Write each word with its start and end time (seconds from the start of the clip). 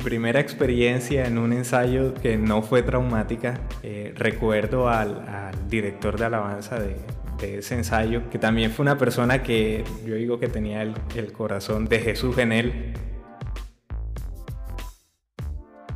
primera 0.00 0.40
experiencia 0.40 1.26
en 1.26 1.38
un 1.38 1.52
ensayo 1.52 2.14
que 2.14 2.36
no 2.36 2.62
fue 2.62 2.82
traumática, 2.82 3.60
eh, 3.82 4.12
recuerdo 4.16 4.88
al, 4.88 5.22
director 5.68 6.18
de 6.18 6.24
alabanza 6.24 6.78
de, 6.80 6.96
ese 7.40 7.74
ensayo, 7.74 8.28
que 8.28 8.38
también 8.38 8.70
fue 8.70 8.82
una 8.82 8.98
persona 8.98 9.42
que 9.42 9.82
yo 10.04 10.14
digo 10.14 10.38
que 10.38 10.48
tenía 10.48 10.82
el, 10.82 10.94
el 11.14 11.32
corazón 11.32 11.86
de 11.86 12.00
Jesús 12.00 12.36
en 12.36 12.52
él. 12.52 12.92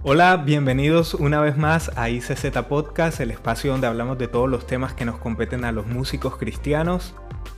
Hola, 0.02 0.36
bienvenidos 0.36 1.12
una 1.12 1.40
vez 1.40 1.56
más 1.58 1.90
a 1.96 2.08
ICZ 2.08 2.46
Podcast, 2.68 3.20
el 3.20 3.30
espacio 3.30 3.72
donde 3.72 3.86
hablamos 3.86 4.16
de 4.16 4.28
todos 4.28 4.48
los 4.48 4.66
temas 4.66 4.94
que 4.94 5.04
nos 5.04 5.18
competen 5.18 5.64
a 5.64 5.72
los 5.72 5.86
músicos 5.86 6.36
cristianos. 6.36 7.14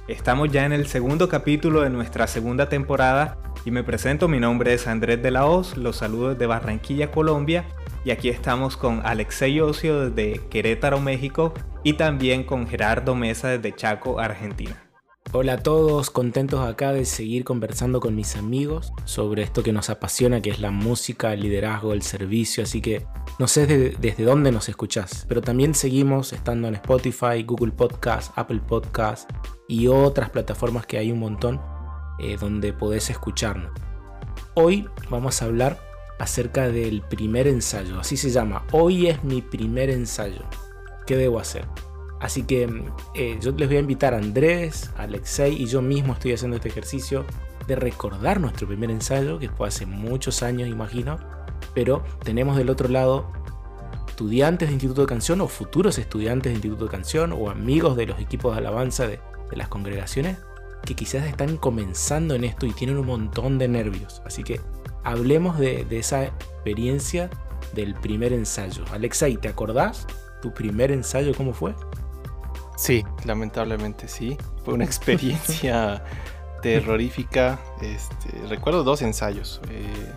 Estamos 0.08 0.50
ya 0.50 0.64
en 0.64 0.72
el 0.72 0.86
segundo 0.86 1.28
capítulo 1.28 1.82
de 1.82 1.90
nuestra 1.90 2.26
segunda 2.26 2.68
temporada 2.68 3.38
y 3.66 3.72
me 3.72 3.82
presento, 3.82 4.28
mi 4.28 4.38
nombre 4.38 4.72
es 4.74 4.86
Andrés 4.86 5.20
de 5.20 5.32
la 5.32 5.44
Hoz, 5.46 5.76
los 5.76 5.96
saludos 5.96 6.38
de 6.38 6.46
Barranquilla, 6.46 7.10
Colombia 7.10 7.64
y 8.04 8.12
aquí 8.12 8.28
estamos 8.28 8.76
con 8.76 9.04
Alexei 9.04 9.60
Ocio 9.60 10.08
desde 10.08 10.40
Querétaro, 10.48 11.00
México 11.00 11.52
y 11.82 11.94
también 11.94 12.44
con 12.44 12.68
Gerardo 12.68 13.16
Mesa 13.16 13.48
desde 13.48 13.74
Chaco, 13.74 14.20
Argentina. 14.20 14.84
Hola 15.32 15.54
a 15.54 15.62
todos, 15.64 16.10
contentos 16.10 16.60
acá 16.60 16.92
de 16.92 17.04
seguir 17.04 17.42
conversando 17.42 17.98
con 17.98 18.14
mis 18.14 18.36
amigos 18.36 18.92
sobre 19.04 19.42
esto 19.42 19.64
que 19.64 19.72
nos 19.72 19.90
apasiona, 19.90 20.40
que 20.40 20.50
es 20.50 20.60
la 20.60 20.70
música, 20.70 21.32
el 21.32 21.40
liderazgo, 21.40 21.92
el 21.92 22.02
servicio, 22.02 22.62
así 22.62 22.80
que 22.80 23.04
no 23.40 23.48
sé 23.48 23.66
desde, 23.66 24.24
dónde 24.24 24.52
nos 24.52 24.68
escuchás, 24.68 25.26
pero 25.28 25.42
también 25.42 25.74
seguimos 25.74 26.32
estando 26.32 26.68
en 26.68 26.76
Spotify, 26.76 27.42
Google 27.44 27.72
Podcast, 27.72 28.32
Apple 28.38 28.60
Podcast 28.64 29.28
y 29.66 29.88
otras 29.88 30.30
plataformas 30.30 30.86
que 30.86 30.98
hay 30.98 31.10
un 31.10 31.18
montón 31.18 31.60
eh, 32.18 32.36
donde 32.38 32.72
podés 32.72 33.10
escucharnos. 33.10 33.70
Hoy 34.54 34.88
vamos 35.10 35.42
a 35.42 35.46
hablar 35.46 35.78
acerca 36.18 36.68
del 36.68 37.02
primer 37.02 37.46
ensayo, 37.46 38.00
así 38.00 38.16
se 38.16 38.30
llama, 38.30 38.64
hoy 38.72 39.08
es 39.08 39.22
mi 39.22 39.42
primer 39.42 39.90
ensayo, 39.90 40.42
¿qué 41.06 41.16
debo 41.16 41.38
hacer? 41.38 41.66
Así 42.20 42.44
que 42.44 42.84
eh, 43.14 43.38
yo 43.42 43.52
les 43.52 43.68
voy 43.68 43.76
a 43.76 43.80
invitar 43.80 44.14
a 44.14 44.18
Andrés, 44.18 44.90
a 44.96 45.02
Alexei 45.02 45.62
y 45.62 45.66
yo 45.66 45.82
mismo 45.82 46.14
estoy 46.14 46.32
haciendo 46.32 46.56
este 46.56 46.70
ejercicio 46.70 47.26
de 47.66 47.76
recordar 47.76 48.40
nuestro 48.40 48.66
primer 48.66 48.90
ensayo, 48.90 49.38
que 49.38 49.50
fue 49.50 49.68
hace 49.68 49.84
muchos 49.84 50.42
años, 50.42 50.68
imagino, 50.68 51.18
pero 51.74 52.02
tenemos 52.24 52.56
del 52.56 52.70
otro 52.70 52.88
lado 52.88 53.30
estudiantes 54.08 54.68
de 54.68 54.72
Instituto 54.72 55.02
de 55.02 55.08
Canción 55.08 55.42
o 55.42 55.48
futuros 55.48 55.98
estudiantes 55.98 56.50
de 56.50 56.54
Instituto 56.54 56.86
de 56.86 56.90
Canción 56.90 57.32
o 57.32 57.50
amigos 57.50 57.96
de 57.96 58.06
los 58.06 58.18
equipos 58.18 58.54
de 58.54 58.60
alabanza 58.60 59.06
de 59.06 59.20
las 59.52 59.68
congregaciones 59.68 60.38
que 60.86 60.94
quizás 60.94 61.26
están 61.26 61.58
comenzando 61.58 62.34
en 62.34 62.44
esto 62.44 62.64
y 62.64 62.72
tienen 62.72 62.96
un 62.96 63.06
montón 63.06 63.58
de 63.58 63.68
nervios. 63.68 64.22
Así 64.24 64.42
que 64.42 64.60
hablemos 65.04 65.58
de, 65.58 65.86
esa 65.90 66.24
experiencia 66.24 67.28
del 67.74 67.94
primer 67.94 68.32
ensayo. 68.32 68.84
Alexei, 68.92 69.36
¿te 69.36 69.48
acordás 69.48 70.06
tu 70.40 70.54
primer 70.54 70.90
ensayo 70.90 71.34
cómo 71.36 71.52
fue? 71.52 71.74
Sí, 72.78 73.04
lamentablemente 73.24 74.08
sí. 74.08 74.38
Fue 74.64 74.72
una 74.72 74.84
experiencia 74.84 76.02
terrorífica. 76.62 77.60
Este, 77.82 78.30
recuerdo 78.48 78.84
dos 78.84 79.02
ensayos. 79.02 79.60
Eh, 79.70 80.12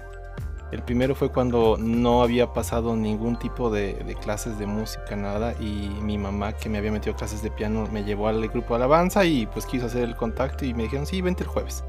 el 0.71 0.83
primero 0.83 1.15
fue 1.15 1.31
cuando 1.31 1.77
no 1.79 2.21
había 2.21 2.53
pasado 2.53 2.95
ningún 2.95 3.39
tipo 3.39 3.71
de, 3.71 4.15
clases 4.21 4.59
de 4.59 4.67
música, 4.67 5.15
nada, 5.15 5.53
y 5.59 5.89
mi 6.01 6.17
mamá 6.17 6.53
que 6.53 6.69
me 6.69 6.77
había 6.77 6.91
metido 6.91 7.15
clases 7.15 7.41
de 7.41 7.49
piano 7.49 7.87
me 7.91 8.03
llevó 8.03 8.27
al 8.27 8.47
grupo 8.49 8.69
de 8.69 8.75
alabanza 8.75 9.25
y 9.25 9.47
pues 9.47 9.65
quiso 9.65 9.87
hacer 9.87 10.03
el 10.03 10.15
contacto 10.15 10.65
y 10.65 10.73
me 10.73 10.83
dijeron, 10.83 11.05
sí, 11.05 11.21
vente 11.21 11.43
el 11.43 11.49
jueves. 11.49 11.83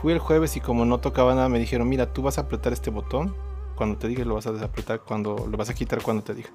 Fui 0.00 0.12
el 0.12 0.18
jueves 0.18 0.56
y 0.56 0.60
como 0.60 0.84
no 0.84 0.98
tocaba 0.98 1.34
nada 1.34 1.48
me 1.48 1.58
dijeron, 1.58 1.88
mira, 1.88 2.12
tú 2.12 2.22
vas 2.22 2.38
a 2.38 2.42
apretar 2.42 2.72
este 2.72 2.90
botón, 2.90 3.36
cuando 3.76 3.98
te 3.98 4.08
dije 4.08 4.24
lo 4.24 4.34
vas 4.34 4.46
a 4.46 4.52
desapretar, 4.52 5.00
cuando 5.00 5.46
lo 5.50 5.56
vas 5.58 5.68
a 5.68 5.74
quitar 5.74 6.02
cuando 6.02 6.22
te 6.22 6.34
dije. 6.34 6.50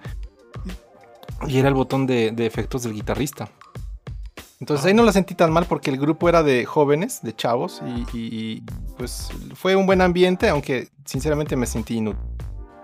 Y 1.48 1.60
era 1.60 1.68
el 1.68 1.76
botón 1.76 2.08
de 2.08 2.34
efectos 2.46 2.84
del 2.84 2.94
guitarrista. 2.94 3.50
Entonces 4.62 4.86
ahí 4.86 4.94
no 4.94 5.04
la 5.04 5.12
sentí 5.12 5.34
tan 5.34 5.52
mal 5.52 5.66
porque 5.66 5.90
el 5.90 5.98
grupo 5.98 6.30
era 6.30 6.44
de 6.44 6.66
jóvenes, 6.66 7.22
de 7.24 7.36
chavos, 7.36 7.82
y, 8.14 8.62
pues 8.96 9.30
fue 9.56 9.76
un 9.76 9.88
buen 9.88 10.02
ambiente, 10.02 10.50
aunque 10.50 10.90
sinceramente 11.04 11.56
me 11.56 11.66
sentí 11.66 11.96
inútil. 11.98 12.22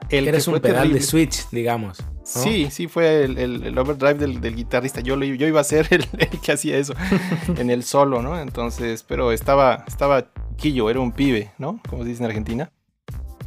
El 0.09 0.27
Eres 0.27 0.47
un 0.47 0.59
pedal 0.59 0.91
de 0.91 1.01
switch, 1.01 1.47
digamos. 1.51 1.99
Sí, 2.23 2.69
sí, 2.71 2.87
fue 2.87 3.25
el, 3.25 3.77
overdrive 3.77 4.15
del, 4.15 4.55
guitarrista. 4.55 5.01
Yo, 5.01 5.21
yo 5.21 5.47
iba 5.47 5.61
a 5.61 5.63
ser 5.63 5.87
el, 5.91 6.07
que 6.41 6.51
hacía 6.51 6.77
eso 6.77 6.95
en 7.57 7.69
el 7.69 7.83
solo, 7.83 8.23
¿no? 8.23 8.39
Entonces, 8.39 9.03
pero 9.03 9.31
estaba, 9.31 9.83
estaba 9.87 10.31
quillo, 10.55 10.89
era 10.89 10.99
un 10.99 11.11
pibe, 11.11 11.51
¿no? 11.59 11.79
Como 11.87 12.01
se 12.03 12.09
dice 12.09 12.23
en 12.23 12.29
Argentina. 12.29 12.71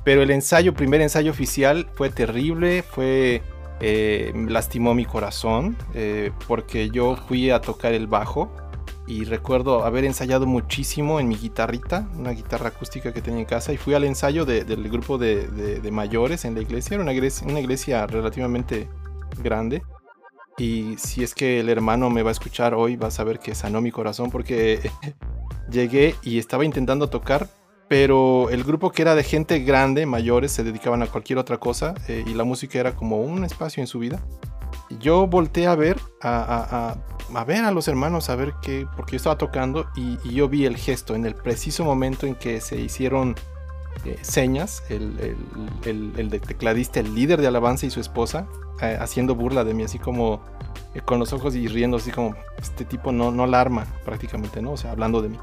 Pero 0.04 0.22
el 0.22 0.30
ensayo, 0.30 0.72
primer 0.72 1.00
ensayo 1.00 1.32
oficial, 1.32 1.88
fue 1.94 2.10
terrible, 2.10 2.84
fue 2.84 3.42
eh, 3.80 4.32
lastimó 4.34 4.94
mi 4.94 5.06
corazón 5.06 5.76
eh, 5.94 6.32
porque 6.46 6.90
yo 6.90 7.16
fui 7.16 7.50
a 7.50 7.60
tocar 7.60 7.94
el 7.94 8.06
bajo 8.06 8.50
y 9.06 9.24
recuerdo 9.24 9.84
haber 9.84 10.04
ensayado 10.04 10.46
muchísimo 10.46 11.18
en 11.18 11.28
mi 11.28 11.36
guitarrita, 11.36 12.08
una 12.16 12.30
guitarra 12.30 12.68
acústica 12.68 13.12
que 13.12 13.22
tenía 13.22 13.40
en 13.40 13.46
casa 13.46 13.72
y 13.72 13.76
fui 13.76 13.94
al 13.94 14.04
ensayo 14.04 14.44
del 14.44 14.88
grupo 14.88 15.18
de, 15.18 15.80
mayores 15.90 16.44
en 16.44 16.54
la 16.54 16.60
iglesia, 16.60 16.94
era 16.94 17.02
una 17.02 17.12
iglesia, 17.12 17.46
una 17.48 17.58
iglesia 17.58 18.06
relativamente 18.06 18.88
grande 19.42 19.82
y 20.58 20.96
si 20.98 21.24
es 21.24 21.34
que 21.34 21.60
el 21.60 21.68
hermano 21.68 22.10
me 22.10 22.22
va 22.22 22.30
a 22.30 22.32
escuchar 22.32 22.74
hoy 22.74 22.96
va 22.96 23.08
a 23.08 23.10
saber 23.10 23.40
que 23.40 23.54
sanó 23.54 23.80
mi 23.80 23.90
corazón 23.90 24.30
porque 24.30 24.90
llegué 25.70 26.14
y 26.22 26.38
estaba 26.38 26.64
intentando 26.64 27.08
tocar 27.08 27.48
pero 27.90 28.50
el 28.50 28.62
grupo 28.62 28.92
que 28.92 29.02
era 29.02 29.16
de 29.16 29.24
gente 29.24 29.58
grande, 29.58 30.06
mayores, 30.06 30.52
se 30.52 30.62
dedicaban 30.62 31.02
a 31.02 31.08
cualquier 31.08 31.40
otra 31.40 31.58
cosa 31.58 31.92
eh, 32.06 32.22
y 32.24 32.34
la 32.34 32.44
música 32.44 32.78
era 32.78 32.94
como 32.94 33.20
un 33.20 33.42
espacio 33.42 33.80
en 33.80 33.88
su 33.88 33.98
vida. 33.98 34.20
Yo 35.00 35.26
volteé 35.26 35.66
a 35.66 35.74
ver 35.74 35.98
a, 36.22 36.94
ver 37.44 37.64
a 37.64 37.72
los 37.72 37.88
hermanos, 37.88 38.30
a 38.30 38.36
ver 38.36 38.54
qué, 38.62 38.86
porque 38.94 39.12
yo 39.12 39.16
estaba 39.16 39.36
tocando 39.38 39.88
y, 39.96 40.18
yo 40.32 40.48
vi 40.48 40.66
el 40.66 40.76
gesto 40.76 41.16
en 41.16 41.26
el 41.26 41.34
preciso 41.34 41.84
momento 41.84 42.28
en 42.28 42.36
que 42.36 42.60
se 42.60 42.80
hicieron 42.80 43.34
eh, 44.04 44.16
señas, 44.20 44.84
el, 44.88 46.30
tecladista, 46.46 47.00
el 47.00 47.12
líder 47.12 47.40
de 47.40 47.48
alabanza 47.48 47.86
y 47.86 47.90
su 47.90 47.98
esposa, 47.98 48.46
eh, 48.82 48.98
haciendo 49.00 49.34
burla 49.34 49.64
de 49.64 49.74
mí, 49.74 49.82
así 49.82 49.98
como 49.98 50.40
con 51.06 51.18
los 51.18 51.32
ojos 51.32 51.56
y 51.56 51.66
riendo, 51.66 51.96
así 51.96 52.12
como 52.12 52.36
este 52.56 52.84
tipo 52.84 53.10
no, 53.10 53.32
no 53.32 53.48
la 53.48 53.60
arma 53.60 53.84
prácticamente, 54.04 54.62
¿no? 54.62 54.74
O 54.74 54.76
sea, 54.76 54.92
hablando 54.92 55.22
de 55.22 55.30
mí. 55.30 55.38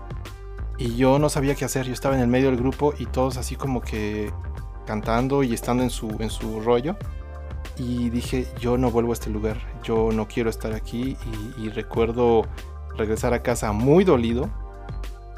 Y 0.77 0.95
yo 0.95 1.17
no 1.17 1.29
sabía 1.29 1.55
qué 1.55 1.65
hacer, 1.65 1.88
yo 1.88 1.93
estaba 1.93 2.15
en 2.15 2.21
el 2.21 2.27
medio 2.27 2.47
del 2.47 2.57
grupo 2.57 2.93
y 2.97 3.07
todos 3.07 3.38
así 3.38 3.55
como 3.55 3.81
que 3.81 4.31
cantando 4.85 5.43
y 5.43 5.53
estando 5.53 5.83
en 5.83 5.89
su, 5.89 6.09
en 6.19 6.29
su 6.29 6.59
rollo. 6.61 6.95
Y 7.77 8.09
dije, 8.09 8.47
yo 8.59 8.77
no 8.77 8.89
vuelvo 8.89 9.11
a 9.11 9.13
este 9.13 9.29
lugar, 9.29 9.57
yo 9.83 10.11
no 10.11 10.27
quiero 10.27 10.49
estar 10.49 10.73
aquí. 10.73 11.15
Y, 11.59 11.69
recuerdo 11.69 12.43
regresar 12.97 13.33
a 13.33 13.43
casa 13.43 13.71
muy 13.71 14.03
dolido, 14.03 14.49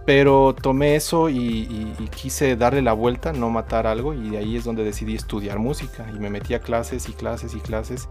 pero 0.06 0.56
tomé 0.56 0.96
eso 0.96 1.30
y, 1.30 1.94
quise 2.16 2.56
darle 2.56 2.82
la 2.82 2.94
vuelta, 2.94 3.34
no 3.34 3.50
matar 3.50 3.88
algo. 3.88 4.14
Y 4.14 4.38
ahí 4.38 4.56
es 4.56 4.64
donde 4.64 4.84
decidí 4.84 5.16
estudiar 5.16 5.60
música. 5.60 6.06
Y 6.14 6.20
me 6.20 6.30
metí 6.30 6.54
a 6.54 6.60
clases 6.60 7.10
y 7.10 7.14
clases 7.14 7.56
y 7.56 7.60
clases. 7.60 8.08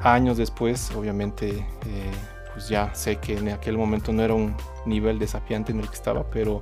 Años 0.00 0.36
después, 0.36 0.90
obviamente, 0.96 1.50
eh, 1.86 2.10
pues 2.58 2.68
ya 2.68 2.92
sé 2.92 3.18
que 3.18 3.38
en 3.38 3.50
aquel 3.50 3.78
momento 3.78 4.12
no 4.12 4.20
era 4.20 4.34
un 4.34 4.52
nivel 4.84 5.20
desafiante 5.20 5.70
en 5.70 5.78
el 5.78 5.88
que 5.88 5.94
estaba, 5.94 6.28
pero 6.28 6.60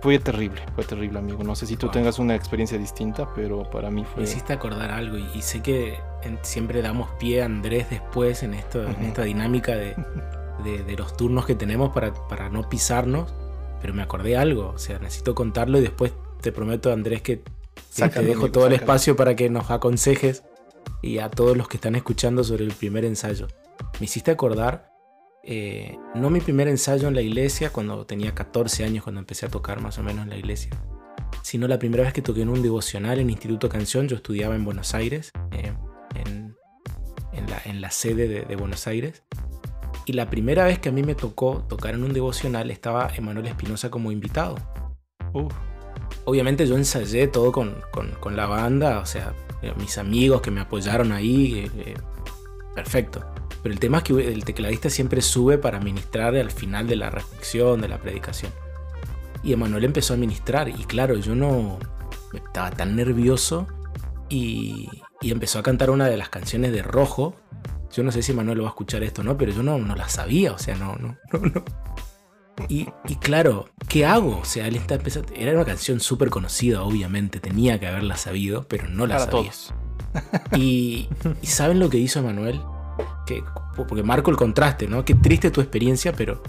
fue 0.00 0.20
terrible, 0.20 0.62
fue 0.76 0.84
terrible, 0.84 1.18
amigo. 1.18 1.42
No 1.42 1.56
sé 1.56 1.66
si 1.66 1.76
tú 1.76 1.88
tengas 1.88 2.20
una 2.20 2.36
experiencia 2.36 2.78
distinta, 2.78 3.28
pero 3.34 3.68
para 3.68 3.90
mí 3.90 4.04
fue. 4.04 4.22
Me 4.22 4.28
hiciste 4.28 4.52
acordar 4.52 4.92
algo 4.92 5.18
y, 5.18 5.42
sé 5.42 5.62
que 5.62 5.98
siempre 6.42 6.80
damos 6.80 7.10
pie 7.18 7.42
a 7.42 7.46
Andrés 7.46 7.90
después 7.90 8.44
en, 8.44 8.54
esto, 8.54 8.84
en 8.84 9.02
esta 9.02 9.24
dinámica 9.24 9.74
de, 10.64 10.94
los 10.96 11.16
turnos 11.16 11.44
que 11.44 11.56
tenemos 11.56 11.90
para, 11.90 12.14
para 12.28 12.48
no 12.48 12.68
pisarnos, 12.68 13.34
pero 13.80 13.92
me 13.92 14.02
acordé 14.02 14.36
algo, 14.36 14.68
o 14.68 14.78
sea, 14.78 15.00
necesito 15.00 15.34
contarlo 15.34 15.78
y 15.78 15.80
después 15.80 16.12
te 16.40 16.52
prometo, 16.52 16.92
Andrés, 16.92 17.20
que, 17.20 17.42
te 17.96 18.22
dejo 18.22 18.52
todo 18.52 18.68
el 18.68 18.74
espacio 18.74 19.16
para 19.16 19.34
que 19.34 19.50
nos 19.50 19.72
aconsejes 19.72 20.44
y 21.02 21.18
a 21.18 21.28
todos 21.28 21.56
los 21.56 21.66
que 21.66 21.78
están 21.78 21.96
escuchando 21.96 22.44
sobre 22.44 22.62
el 22.62 22.70
primer 22.70 23.04
ensayo. 23.04 23.48
Me 23.98 24.04
hiciste 24.04 24.30
acordar 24.30 24.89
eh, 25.42 25.96
no 26.14 26.28
mi 26.28 26.40
primer 26.40 26.68
ensayo 26.68 27.08
en 27.08 27.14
la 27.14 27.22
iglesia, 27.22 27.70
cuando 27.70 28.04
tenía 28.04 28.34
14 28.34 28.84
años, 28.84 29.04
cuando 29.04 29.20
empecé 29.20 29.46
a 29.46 29.48
tocar 29.48 29.80
más 29.80 29.98
o 29.98 30.02
menos 30.02 30.24
en 30.24 30.30
la 30.30 30.36
iglesia, 30.36 30.70
sino 31.42 31.66
la 31.66 31.78
primera 31.78 32.04
vez 32.04 32.12
que 32.12 32.22
toqué 32.22 32.42
en 32.42 32.50
un 32.50 32.62
devocional 32.62 33.18
en 33.18 33.30
Instituto 33.30 33.68
Canción. 33.68 34.08
Yo 34.08 34.16
estudiaba 34.16 34.54
en 34.54 34.64
Buenos 34.64 34.94
Aires, 34.94 35.32
eh, 35.52 35.72
en, 36.26 37.80
la, 37.80 37.90
sede 37.90 38.44
de, 38.44 38.56
Buenos 38.56 38.86
Aires. 38.86 39.22
Y 40.04 40.12
la 40.12 40.28
primera 40.28 40.64
vez 40.64 40.78
que 40.78 40.88
a 40.88 40.92
mí 40.92 41.02
me 41.02 41.14
tocó 41.14 41.64
tocar 41.68 41.94
en 41.94 42.04
un 42.04 42.12
devocional 42.12 42.70
estaba 42.70 43.10
Emanuel 43.14 43.46
Espinosa 43.46 43.90
como 43.90 44.12
invitado. 44.12 44.56
Obviamente 46.24 46.66
yo 46.66 46.76
ensayé 46.76 47.28
todo 47.28 47.52
con, 47.52 47.74
la 48.36 48.46
banda, 48.46 48.98
o 48.98 49.06
sea, 49.06 49.34
mis 49.78 49.98
amigos 49.98 50.42
que 50.42 50.50
me 50.50 50.60
apoyaron 50.60 51.12
ahí, 51.12 51.70
eh, 51.76 51.94
perfecto. 52.74 53.24
Pero 53.62 53.72
el 53.72 53.80
tema 53.80 53.98
es 53.98 54.04
que 54.04 54.32
el 54.32 54.44
tecladista 54.44 54.90
siempre 54.90 55.20
sube 55.22 55.58
para 55.58 55.80
ministrar 55.80 56.34
al 56.36 56.50
final 56.50 56.86
de 56.86 56.96
la 56.96 57.10
reflexión, 57.10 57.80
de 57.80 57.88
la 57.88 57.98
predicación. 57.98 58.52
Y 59.42 59.52
Emanuel 59.52 59.84
empezó 59.84 60.14
a 60.14 60.16
ministrar 60.16 60.68
y 60.68 60.84
claro, 60.84 61.16
yo 61.16 61.34
no 61.34 61.78
estaba 62.34 62.70
tan 62.70 62.96
nervioso 62.96 63.66
y, 64.28 64.88
empezó 65.22 65.58
a 65.58 65.62
cantar 65.62 65.90
una 65.90 66.06
de 66.08 66.16
las 66.16 66.28
canciones 66.28 66.72
de 66.72 66.82
Rojo. 66.82 67.36
Yo 67.92 68.02
no 68.02 68.12
sé 68.12 68.22
si 68.22 68.32
Manuel 68.32 68.62
va 68.62 68.66
a 68.66 68.70
escuchar 68.70 69.02
esto, 69.02 69.22
¿no? 69.22 69.36
Pero 69.36 69.52
yo 69.52 69.62
no, 69.62 69.78
no 69.78 69.96
la 69.96 70.08
sabía, 70.08 70.52
o 70.52 70.58
sea, 70.58 70.76
no, 70.76 70.96
no, 70.96 71.18
no, 71.32 71.64
Y, 72.68 72.86
claro, 73.20 73.70
¿qué 73.88 74.06
hago? 74.06 74.38
O 74.38 74.44
sea, 74.44 74.66
él 74.68 74.76
está 74.76 74.94
empezando. 74.94 75.32
Era 75.34 75.52
una 75.52 75.64
canción 75.64 76.00
súper 76.00 76.30
conocida, 76.30 76.82
obviamente, 76.82 77.40
tenía 77.40 77.80
que 77.80 77.88
haberla 77.88 78.16
sabido, 78.16 78.66
pero 78.68 78.88
no 78.88 79.06
la 79.06 79.16
Para 79.16 79.30
sabía. 79.30 79.50
todos. 79.50 79.74
Y, 80.56 81.08
y, 81.42 81.46
¿saben 81.46 81.78
lo 81.80 81.90
que 81.90 81.98
hizo 81.98 82.22
Manuel? 82.22 82.60
Que, 83.26 83.42
porque 83.76 84.02
marco 84.02 84.30
el 84.30 84.36
contraste, 84.36 84.86
¿no? 84.86 85.04
Qué 85.04 85.14
triste 85.14 85.50
tu 85.50 85.60
experiencia, 85.60 86.12
pero 86.12 86.42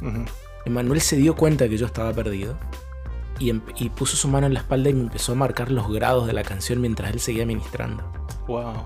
Emanuel 0.66 1.02
se 1.02 1.16
dio 1.18 1.36
cuenta 1.36 1.68
que 1.68 1.78
yo 1.78 1.86
estaba 1.86 2.12
perdido 2.14 2.58
Em, 3.50 3.62
y, 3.76 3.90
puso 3.90 4.16
su 4.16 4.28
mano 4.28 4.48
en 4.48 4.54
la 4.54 4.60
espalda 4.60 4.90
y 4.90 4.94
me 4.94 5.02
empezó 5.02 5.32
a 5.32 5.36
marcar 5.36 5.72
los 5.72 5.92
grados 5.92 6.28
de 6.28 6.34
la 6.34 6.44
canción 6.44 6.80
mientras 6.80 7.12
él 7.12 7.20
seguía 7.20 7.46
ministrando. 7.46 8.04
Wow. 8.48 8.86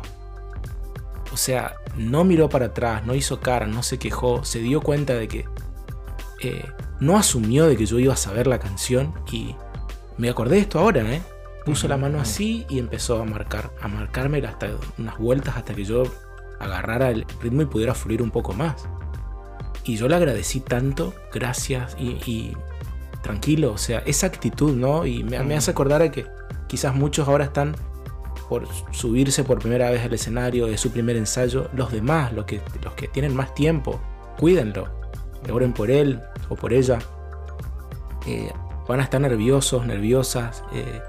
O 1.32 1.38
sea, 1.38 1.76
no 1.98 2.24
miró 2.24 2.48
para 2.50 2.68
atrás, 2.68 3.06
no 3.06 3.16
hizo 3.16 3.42
cara, 3.42 3.68
no 3.68 3.84
se 3.84 4.00
quejó, 4.00 4.46
se 4.46 4.60
dio 4.60 4.82
cuenta 4.82 5.14
de 5.14 5.28
que 5.28 5.46
eh, 6.42 6.66
no 7.00 7.18
asumió 7.18 7.66
de 7.66 7.76
que 7.76 7.86
yo 7.86 8.00
iba 8.00 8.14
a 8.14 8.18
saber 8.18 8.48
la 8.48 8.60
canción 8.60 9.14
y 9.32 9.56
me 10.18 10.30
acordé 10.30 10.56
de 10.56 10.62
esto 10.62 10.80
ahora, 10.80 11.02
¿eh? 11.02 11.22
Puso 11.66 11.88
la 11.88 11.98
mano 11.98 12.22
así 12.22 12.66
y 12.70 12.78
empezó 12.78 13.20
a 13.20 13.26
marcar, 13.26 13.72
a 13.82 13.88
marcarme 13.88 14.38
hasta 14.46 14.70
unas 15.00 15.18
vueltas 15.18 15.58
hasta 15.58 15.74
que 15.74 15.84
yo 15.84 16.04
agarrara 16.60 17.10
el 17.10 17.26
ritmo 17.42 17.62
y 17.62 17.66
pudiera 17.66 17.94
fluir 17.94 18.22
un 18.22 18.32
poco 18.32 18.54
más. 18.54 18.88
Y 19.84 19.98
yo 19.98 20.08
le 20.08 20.16
agradecí 20.16 20.62
tanto, 20.62 21.14
gracias, 21.32 21.96
y 22.00 22.54
tranquilo, 23.26 23.72
o 23.72 23.78
sea, 23.80 24.04
esa 24.06 24.28
actitud, 24.28 24.76
¿no? 24.76 25.08
Y 25.08 25.24
me, 25.24 25.56
hace 25.56 25.72
acordar 25.72 26.04
a 26.04 26.12
que 26.12 26.28
quizás 26.68 26.94
muchos 26.94 27.28
ahora 27.28 27.46
están 27.46 27.76
por 28.48 28.68
subirse 28.92 29.44
por 29.44 29.58
primera 29.58 29.90
vez 29.90 30.04
al 30.04 30.14
escenario 30.14 30.68
de 30.68 30.78
su 30.78 30.92
primer 30.92 31.16
ensayo, 31.18 31.68
los 31.74 31.92
demás, 31.92 32.34
los 32.34 32.46
que, 32.46 32.62
los 32.84 32.94
que 32.94 33.08
tienen 33.08 33.36
más 33.36 33.56
tiempo, 33.56 34.00
cuídenlo, 34.38 34.90
oren 35.52 35.74
por 35.74 35.90
él 35.90 36.22
o 36.50 36.56
por 36.56 36.72
ella. 36.72 37.00
Eh, 38.28 38.54
van 38.88 39.00
a 39.00 39.04
estar 39.04 39.20
nerviosos, 39.20 39.88
nerviosas. 39.88 40.64
Eh, 40.72 41.02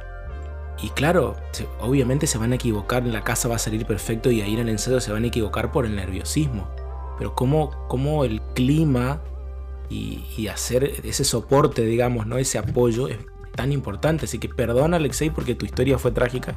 y 0.82 0.90
claro, 0.90 1.37
obviamente 1.81 2.26
se 2.26 2.38
van 2.38 2.52
a 2.52 2.56
equivocar, 2.56 3.02
en 3.02 3.12
la 3.12 3.25
casa 3.25 3.49
va 3.49 3.56
a 3.56 3.58
salir 3.58 3.87
perfecto 3.87 4.31
y 4.31 4.43
ahí 4.43 4.55
en 4.55 4.61
el 4.61 4.69
ensayo 4.69 5.00
se 5.00 5.12
van 5.12 5.25
a 5.25 5.28
equivocar 5.28 5.73
por 5.73 5.87
el 5.87 5.96
nerviosismo. 5.96 6.69
Pero 7.19 7.34
cómo, 7.34 7.70
cómo 7.88 8.25
el 8.25 8.43
clima 8.55 9.23
y, 9.88 10.49
hacer 10.49 10.84
ese 11.05 11.25
soporte, 11.25 11.82
digamos, 11.82 12.26
¿no? 12.26 12.38
ese 12.38 12.58
apoyo 12.58 13.08
es 13.08 13.19
tan 13.55 13.73
importante. 13.73 14.26
Así 14.26 14.38
que 14.38 14.49
perdona, 14.49 14.99
Alexei, 14.99 15.31
porque 15.31 15.55
tu 15.55 15.64
historia 15.64 15.99
fue 15.99 16.11
trágica, 16.11 16.55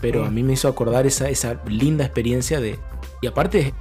pero 0.00 0.24
a 0.24 0.30
mí 0.30 0.42
me 0.42 0.54
hizo 0.54 0.66
acordar 0.68 1.06
esa, 1.06 1.28
esa 1.28 1.62
linda 1.66 2.04
experiencia 2.04 2.60
de. 2.60 2.78
Y 3.22 3.28
aparte, 3.28 3.74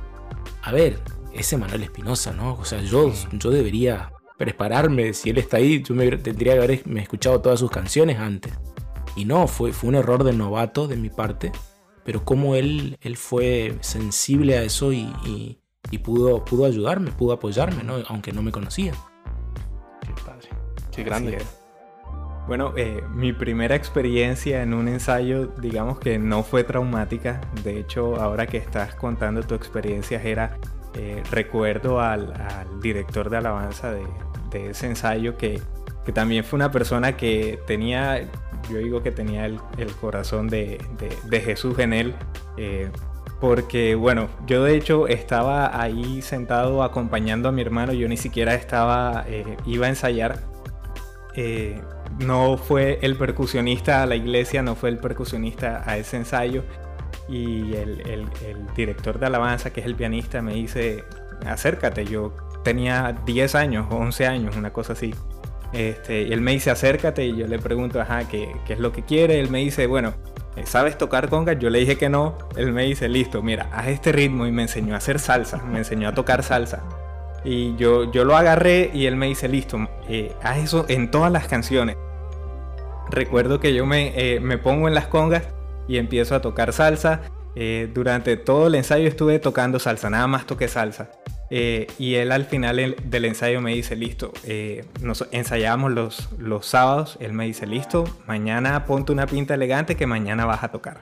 a 0.61 0.71
ver, 0.71 0.99
ese 1.33 1.57
Manuel 1.57 1.83
Espinosa, 1.83 2.33
¿no? 2.33 2.53
O 2.53 2.65
sea, 2.65 2.81
yo, 2.81 3.11
yo 3.33 3.49
debería 3.49 4.11
prepararme. 4.37 5.13
Si 5.13 5.31
él 5.31 5.39
está 5.39 5.57
ahí, 5.57 5.81
yo 5.81 5.95
me, 5.95 6.09
tendría 6.17 6.53
que 6.53 6.59
haber 6.59 6.83
escuchado 6.97 7.41
todas 7.41 7.59
sus 7.59 7.71
canciones 7.71 8.19
antes. 8.19 8.53
Y 9.15 9.25
no, 9.25 9.47
fue, 9.47 9.71
fue 9.73 9.89
un 9.89 9.95
error 9.95 10.23
de 10.23 10.33
novato 10.33 10.87
de 10.87 10.97
mi 10.97 11.09
parte. 11.09 11.51
Pero 12.03 12.23
como 12.23 12.55
él, 12.55 12.97
él 13.01 13.17
fue 13.17 13.77
sensible 13.81 14.57
a 14.57 14.63
eso 14.63 14.93
y, 14.93 15.59
y 15.91 15.99
pudo, 15.99 16.43
pudo 16.43 16.65
ayudarme, 16.65 17.11
pudo 17.11 17.33
apoyarme, 17.33 17.83
¿no? 17.83 17.95
aunque 18.07 18.31
no 18.31 18.41
me 18.41 18.51
conocía. 18.51 18.93
Qué 20.01 20.13
padre, 20.25 20.49
qué 20.91 21.03
grande. 21.03 21.37
Bueno, 22.47 22.73
eh, 22.77 23.01
mi 23.11 23.33
primera 23.33 23.75
experiencia 23.75 24.61
en 24.61 24.73
un 24.73 24.87
ensayo, 24.87 25.47
digamos 25.47 25.99
que 25.99 26.19
no 26.19 26.43
fue 26.43 26.63
traumática. 26.63 27.41
De 27.63 27.79
hecho, 27.79 28.21
ahora 28.21 28.45
que 28.45 28.57
estás 28.57 28.93
contando 28.95 29.41
tu 29.41 29.55
experiencia, 29.55 30.21
era 30.21 30.57
eh, 30.93 31.23
recuerdo 31.31 31.99
al, 31.99 32.33
director 32.81 33.29
de 33.29 33.37
alabanza 33.37 33.91
de, 33.91 34.05
ese 34.69 34.87
ensayo 34.87 35.35
que, 35.37 35.59
que, 36.05 36.13
también 36.13 36.45
fue 36.45 36.55
una 36.55 36.71
persona 36.71 37.17
que 37.17 37.59
tenía, 37.67 38.29
yo 38.69 38.77
digo 38.77 39.01
que 39.03 39.11
tenía 39.11 39.45
el, 39.45 39.59
corazón 40.01 40.47
de, 40.47 40.79
Jesús 41.31 41.79
en 41.79 41.93
él. 41.93 42.15
Eh, 42.57 42.89
porque 43.39 43.95
bueno, 43.95 44.29
yo 44.47 44.63
de 44.63 44.75
hecho 44.75 45.07
estaba 45.07 45.79
ahí 45.81 46.21
sentado 46.21 46.83
acompañando 46.83 47.49
a 47.49 47.51
mi 47.51 47.61
hermano, 47.61 47.93
yo 47.93 48.07
ni 48.07 48.17
siquiera 48.17 48.55
estaba, 48.55 49.25
eh, 49.27 49.57
iba 49.65 49.87
a 49.87 49.89
ensayar. 49.89 50.39
Eh, 51.35 51.81
no 52.19 52.57
fue 52.57 52.99
el 53.01 53.17
percusionista 53.17 54.01
a 54.01 54.05
la 54.05 54.15
iglesia, 54.15 54.61
no 54.63 54.75
fue 54.75 54.89
el 54.89 54.99
percusionista 54.99 55.83
a 55.85 55.97
ese 55.97 56.17
ensayo. 56.17 56.63
Y 57.27 57.73
el, 57.73 58.27
director 58.75 59.19
de 59.19 59.25
alabanza, 59.25 59.71
que 59.73 59.81
es 59.81 59.85
el 59.85 59.95
pianista, 59.95 60.41
me 60.41 60.53
dice, 60.53 61.03
acércate, 61.45 62.05
yo 62.05 62.33
tenía 62.63 63.15
10 63.25 63.55
años, 63.55 63.87
11 63.89 64.27
años, 64.27 64.55
una 64.55 64.71
cosa 64.71 64.93
así. 64.93 65.13
Este, 65.75 66.21
y 66.21 66.31
él 66.31 66.39
me 66.39 66.51
dice, 66.51 66.71
acércate, 66.71 67.25
y 67.25 67.35
yo 67.35 67.47
le 67.47 67.59
pregunto, 67.59 67.99
ajá, 67.99 68.27
¿qué, 68.29 68.55
¿qué, 68.65 68.73
es 68.73 68.79
lo 68.79 68.93
que 68.93 69.03
quiere? 69.03 69.41
Él 69.41 69.49
me 69.49 69.59
dice, 69.59 69.87
bueno, 69.87 70.13
¿sabes 70.63 70.97
tocar 70.97 71.27
conga? 71.29 71.53
Yo 71.53 71.69
le 71.69 71.79
dije 71.79 71.97
que 71.97 72.07
no. 72.07 72.37
Él 72.55 72.71
me 72.71 72.83
dice, 72.83 73.09
listo, 73.09 73.41
mira, 73.41 73.69
haz 73.73 73.87
este 73.87 74.13
ritmo 74.13 74.45
y 74.45 74.51
me 74.53 74.61
enseñó 74.61 74.93
a 74.93 74.97
hacer 74.97 75.19
salsa, 75.19 75.57
me 75.57 75.79
enseñó 75.79 76.07
a 76.07 76.13
tocar 76.13 76.43
salsa. 76.43 76.83
Y 77.43 77.75
yo, 77.75 78.11
yo 78.11 78.23
lo 78.23 78.37
agarré 78.37 78.89
y 78.93 79.05
él 79.05 79.17
me 79.17 79.27
dice, 79.27 79.49
listo, 79.49 79.77
eh, 80.07 80.33
haz 80.41 80.57
eso 80.59 80.85
en 80.87 81.11
todas 81.11 81.31
las 81.31 81.47
canciones. 81.47 81.97
Recuerdo 83.11 83.59
que 83.59 83.73
yo 83.73 83.85
me, 83.85 84.13
eh, 84.15 84.39
me 84.39 84.57
pongo 84.57 84.87
en 84.87 84.95
las 84.95 85.07
congas 85.07 85.43
y 85.87 85.97
empiezo 85.97 86.35
a 86.35 86.41
tocar 86.41 86.71
salsa. 86.73 87.21
Eh, 87.55 87.89
durante 87.93 88.35
todo 88.35 88.67
el 88.67 88.75
ensayo 88.75 89.07
estuve 89.07 89.39
tocando 89.39 89.79
salsa, 89.79 90.09
nada 90.09 90.27
más 90.27 90.45
toqué 90.45 90.67
salsa. 90.67 91.11
Eh, 91.49 91.87
y 91.99 92.15
él 92.15 92.31
al 92.31 92.45
final 92.45 92.95
del 93.03 93.25
ensayo 93.25 93.61
me 93.61 93.73
dice, 93.73 93.95
listo, 93.95 94.33
eh, 94.45 94.85
nos 95.01 95.27
ensayamos 95.31 95.91
los, 95.91 96.29
los 96.39 96.65
sábados, 96.65 97.17
él 97.19 97.33
me 97.33 97.45
dice, 97.45 97.67
listo, 97.67 98.03
mañana 98.25 98.85
ponte 98.85 99.11
una 99.11 99.27
pinta 99.27 99.53
elegante 99.53 99.95
que 99.95 100.07
mañana 100.07 100.45
vas 100.45 100.63
a 100.63 100.69
tocar. 100.69 101.01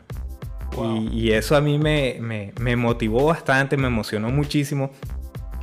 Y, 1.11 1.31
eso 1.31 1.55
a 1.55 1.61
mí 1.61 1.77
me, 1.77 2.17
me, 2.59 2.75
motivó 2.75 3.25
bastante, 3.25 3.77
me 3.77 3.87
emocionó 3.87 4.29
muchísimo. 4.31 4.89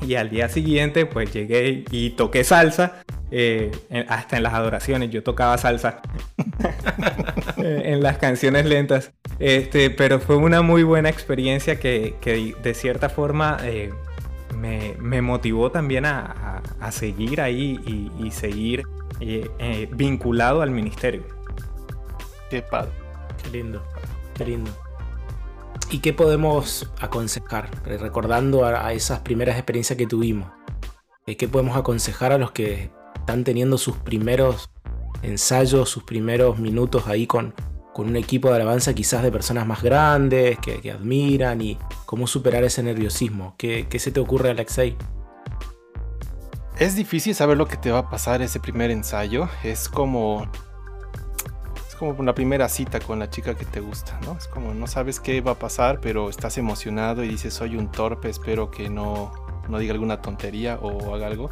Y 0.06 0.14
al 0.14 0.30
día 0.30 0.48
siguiente 0.48 1.04
pues 1.04 1.32
llegué 1.32 1.84
y 1.90 2.10
toqué 2.10 2.44
salsa, 2.44 3.02
eh, 3.32 3.72
hasta 4.08 4.36
en 4.36 4.44
las 4.44 4.54
adoraciones 4.54 5.10
yo 5.10 5.22
tocaba 5.22 5.58
salsa 5.58 6.00
en 7.56 8.02
las 8.02 8.18
canciones 8.18 8.66
lentas. 8.66 9.12
Este, 9.40 9.90
pero 9.90 10.20
fue 10.20 10.36
una 10.36 10.62
muy 10.62 10.84
buena 10.84 11.08
experiencia 11.08 11.80
que, 11.80 12.14
que 12.20 12.54
de 12.62 12.74
cierta 12.74 13.08
forma 13.08 13.58
me, 14.56 15.22
motivó 15.22 15.70
también 15.70 16.06
a, 16.06 16.62
seguir 16.90 17.40
ahí 17.40 18.10
y, 18.18 18.30
seguir 18.30 18.84
eh, 19.20 19.50
eh, 19.58 19.88
vinculado 19.92 20.62
al 20.62 20.70
ministerio. 20.70 21.24
Qué 22.48 22.62
padre. 22.62 22.92
Qué 23.42 23.50
lindo, 23.50 23.82
qué 24.34 24.44
lindo. 24.44 24.70
¿Y 25.90 25.98
qué 25.98 26.12
podemos 26.12 26.92
aconsejar? 27.00 27.70
Recordando 27.84 28.64
a, 28.64 28.92
esas 28.92 29.20
primeras 29.20 29.56
experiencias 29.56 29.96
que 29.96 30.06
tuvimos. 30.06 30.50
Eh, 31.26 31.36
¿Qué 31.36 31.48
podemos 31.48 31.76
aconsejar 31.76 32.32
a 32.32 32.38
los 32.38 32.52
que 32.52 32.90
están 33.14 33.44
teniendo 33.44 33.78
sus 33.78 33.96
primeros 33.96 34.70
ensayos, 35.22 35.88
sus 35.88 36.04
primeros 36.04 36.58
minutos 36.58 37.06
ahí 37.06 37.26
con, 37.26 37.54
con 37.92 38.08
un 38.08 38.16
equipo 38.16 38.48
de 38.48 38.56
alabanza 38.56 38.94
quizás 38.94 39.22
de 39.22 39.32
personas 39.32 39.66
más 39.66 39.82
grandes, 39.82 40.58
que, 40.58 40.90
admiran 40.90 41.60
y 41.60 41.78
cómo 42.06 42.26
superar 42.26 42.64
ese 42.64 42.82
nerviosismo. 42.82 43.54
¿Qué, 43.58 43.86
se 43.98 44.10
te 44.10 44.20
ocurre, 44.20 44.50
Alexei? 44.50 44.96
Es 46.78 46.96
difícil 46.96 47.34
saber 47.34 47.56
lo 47.56 47.66
que 47.66 47.76
te 47.76 47.90
va 47.90 47.98
a 47.98 48.10
pasar 48.10 48.42
ese 48.42 48.60
primer 48.60 48.90
ensayo. 48.90 49.48
Es 49.62 49.88
como. 49.88 50.50
Es 51.88 51.94
como 51.94 52.12
una 52.12 52.34
primera 52.34 52.68
cita 52.70 53.00
con 53.00 53.18
la 53.18 53.28
chica 53.28 53.54
que 53.54 53.66
te 53.66 53.80
gusta, 53.80 54.18
¿no? 54.24 54.38
Es 54.38 54.48
como 54.48 54.72
no 54.72 54.86
sabes 54.86 55.20
qué 55.20 55.42
va 55.42 55.52
a 55.52 55.58
pasar, 55.58 56.00
pero 56.00 56.30
estás 56.30 56.56
emocionado 56.56 57.22
y 57.22 57.28
dices, 57.28 57.52
soy 57.52 57.76
un 57.76 57.90
torpe, 57.90 58.30
espero 58.30 58.70
que 58.70 58.88
no, 58.88 59.30
no 59.68 59.78
diga 59.78 59.92
alguna 59.92 60.22
tontería 60.22 60.78
o 60.80 61.14
haga 61.14 61.26
algo. 61.26 61.50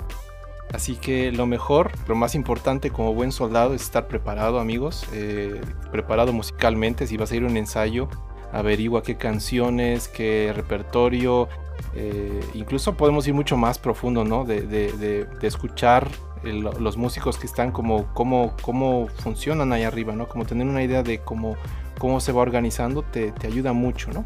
Así 0.73 0.97
que 0.97 1.33
lo 1.33 1.47
mejor, 1.47 1.93
lo 2.07 2.15
más 2.15 2.35
importante 2.35 2.91
como 2.91 3.15
buen 3.15 3.33
soldado 3.33 3.75
es 3.75 3.83
estar 3.83 4.07
preparado, 4.07 4.61
amigos. 4.61 5.07
Eh, 5.13 5.61
preparado 5.91 6.33
musicalmente. 6.33 7.07
Si 7.07 7.17
vas 7.17 7.33
a 7.33 7.37
ir 7.37 7.45
a 7.45 7.47
un 7.47 7.57
ensayo, 7.57 8.09
averigua 8.53 9.03
qué 9.03 9.17
canciones, 9.17 10.09
qué 10.09 10.53
repertorio. 10.55 11.49
Eh, 11.95 12.41
incluso 12.55 12.97
podemos 12.97 13.27
ir 13.27 13.35
mucho 13.35 13.57
más 13.57 13.79
profundo, 13.79 14.25
¿no? 14.25 14.45
De, 14.45 15.27
escuchar 15.43 16.09
los 16.43 16.97
músicos 16.97 17.37
que 17.37 17.47
están 17.47 17.73
como 17.73 18.13
cómo, 18.15 18.55
cómo 18.63 19.09
funcionan 19.09 19.73
ahí 19.73 19.83
arriba, 19.83 20.15
¿no? 20.15 20.29
Como 20.29 20.45
tener 20.45 20.67
una 20.67 20.83
idea 20.83 21.03
de 21.03 21.21
cómo, 21.21 21.57
cómo 21.99 22.21
se 22.21 22.31
va 22.31 22.43
organizando 22.43 23.03
te, 23.03 23.33
te 23.33 23.47
ayuda 23.47 23.73
mucho, 23.73 24.13
¿no? 24.13 24.25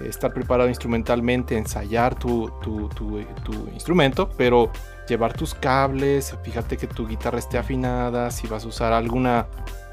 estar 0.00 0.32
preparado 0.32 0.68
instrumentalmente, 0.68 1.56
ensayar 1.56 2.14
tu, 2.14 2.50
tu, 2.60 2.90
instrumento, 3.72 4.28
pero 4.36 4.70
llevar 5.06 5.32
tus 5.32 5.54
cables, 5.54 6.36
fíjate 6.42 6.76
que 6.76 6.86
tu 6.86 7.06
guitarra 7.06 7.38
esté 7.38 7.58
afinada, 7.58 8.30
si 8.30 8.46
vas 8.46 8.64
a 8.64 8.68
usar 8.68 8.92
alguna 8.92 9.46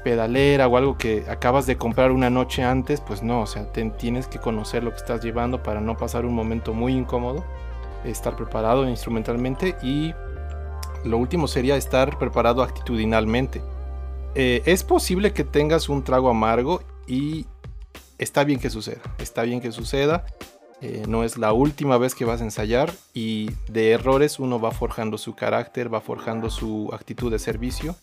pedalera 0.04 0.68
o 0.68 0.76
algo 0.76 0.98
que 0.98 1.24
acabas 1.28 1.66
de 1.66 1.76
comprar 1.76 2.12
una 2.12 2.30
noche 2.30 2.62
antes, 2.62 3.00
pues 3.00 3.22
no, 3.22 3.40
o 3.40 3.46
sea, 3.46 3.72
tienes 3.72 4.26
que 4.26 4.38
conocer 4.38 4.84
lo 4.84 4.90
que 4.90 4.98
estás 4.98 5.24
llevando 5.24 5.62
para 5.62 5.80
no 5.80 5.96
pasar 5.96 6.26
un 6.26 6.34
momento 6.34 6.74
muy 6.74 6.92
incómodo, 6.94 7.44
estar 8.04 8.36
preparado 8.36 8.88
instrumentalmente 8.88 9.76
y 9.82 10.14
lo 11.04 11.18
último 11.18 11.48
sería 11.48 11.76
estar 11.76 12.18
preparado 12.18 12.62
actitudinalmente. 12.62 13.62
Eh, 14.34 14.62
es 14.66 14.84
posible 14.84 15.32
que 15.32 15.44
tengas 15.44 15.88
un 15.88 16.02
trago 16.02 16.28
amargo 16.28 16.82
y 17.06 17.46
está 18.18 18.44
bien 18.44 18.60
que 18.60 18.70
suceda, 18.70 19.00
está 19.18 19.42
bien 19.42 19.60
que 19.60 19.72
suceda. 19.72 20.24
Eh, 20.80 21.04
no 21.08 21.24
es 21.24 21.38
la 21.38 21.52
última 21.52 21.98
vez 21.98 22.14
que 22.14 22.24
vas 22.24 22.40
a 22.40 22.44
ensayar 22.44 22.92
y 23.14 23.50
de 23.68 23.92
errores 23.92 24.38
uno 24.38 24.60
va 24.60 24.70
forjando 24.70 25.18
su 25.18 25.34
carácter, 25.34 25.92
va 25.92 26.00
forjando 26.00 26.50
su 26.50 26.90
actitud 26.92 27.30
de 27.30 27.38
servicio. 27.38 27.96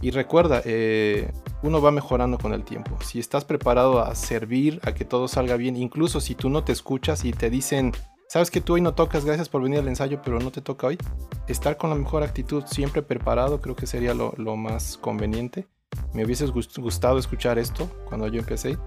Y 0.00 0.10
recuerda, 0.10 0.62
eh, 0.64 1.30
uno 1.62 1.80
va 1.80 1.90
mejorando 1.90 2.38
con 2.38 2.52
el 2.52 2.64
tiempo. 2.64 2.98
Si 3.02 3.18
estás 3.18 3.44
preparado 3.44 4.00
a 4.00 4.14
servir, 4.14 4.80
a 4.82 4.92
que 4.92 5.04
todo 5.04 5.28
salga 5.28 5.56
bien, 5.56 5.76
incluso 5.76 6.20
si 6.20 6.34
tú 6.34 6.48
no 6.48 6.64
te 6.64 6.72
escuchas 6.72 7.24
y 7.24 7.32
te 7.32 7.50
dicen, 7.50 7.92
sabes 8.28 8.50
que 8.50 8.60
tú 8.60 8.74
hoy 8.74 8.80
no 8.80 8.94
tocas, 8.94 9.24
gracias 9.24 9.48
por 9.48 9.62
venir 9.62 9.78
al 9.78 9.88
ensayo, 9.88 10.20
pero 10.22 10.40
no 10.40 10.50
te 10.50 10.60
toca 10.60 10.88
hoy, 10.88 10.98
estar 11.46 11.76
con 11.76 11.90
la 11.90 11.96
mejor 11.96 12.22
actitud, 12.22 12.64
siempre 12.66 13.02
preparado, 13.02 13.60
creo 13.60 13.76
que 13.76 13.86
sería 13.86 14.14
lo, 14.14 14.34
lo 14.36 14.56
más 14.56 14.96
conveniente. 14.96 15.68
Me 16.12 16.24
hubiese 16.24 16.46
gustado 16.46 17.18
escuchar 17.18 17.58
esto 17.58 17.88
cuando 18.08 18.28
yo 18.28 18.40
empecé, 18.40 18.78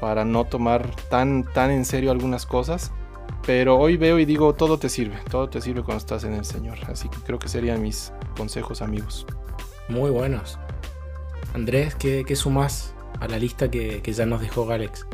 para 0.00 0.24
no 0.24 0.44
tomar 0.44 0.88
tan, 1.08 1.44
tan 1.52 1.70
en 1.70 1.84
serio 1.84 2.10
algunas 2.10 2.46
cosas. 2.46 2.92
Pero 3.44 3.76
hoy 3.78 3.96
veo 3.96 4.18
y 4.18 4.24
digo, 4.24 4.54
todo 4.54 4.78
te 4.78 4.88
sirve, 4.88 5.18
todo 5.30 5.48
te 5.48 5.60
sirve 5.60 5.82
cuando 5.82 5.98
estás 5.98 6.24
en 6.24 6.34
el 6.34 6.44
Señor. 6.44 6.78
Así 6.88 7.08
que 7.08 7.18
creo 7.18 7.38
que 7.38 7.48
serían 7.48 7.82
mis 7.82 8.12
consejos, 8.36 8.82
amigos. 8.82 9.26
Muy 9.88 10.10
buenos. 10.10 10.58
Andrés, 11.54 11.94
¿qué, 11.94 12.24
qué 12.26 12.36
sumas 12.36 12.94
a 13.20 13.28
la 13.28 13.38
lista 13.38 13.70
que, 13.70 14.02
que, 14.02 14.12
ya 14.12 14.26
nos 14.26 14.40
dejó 14.40 14.66
Galex? 14.66 15.06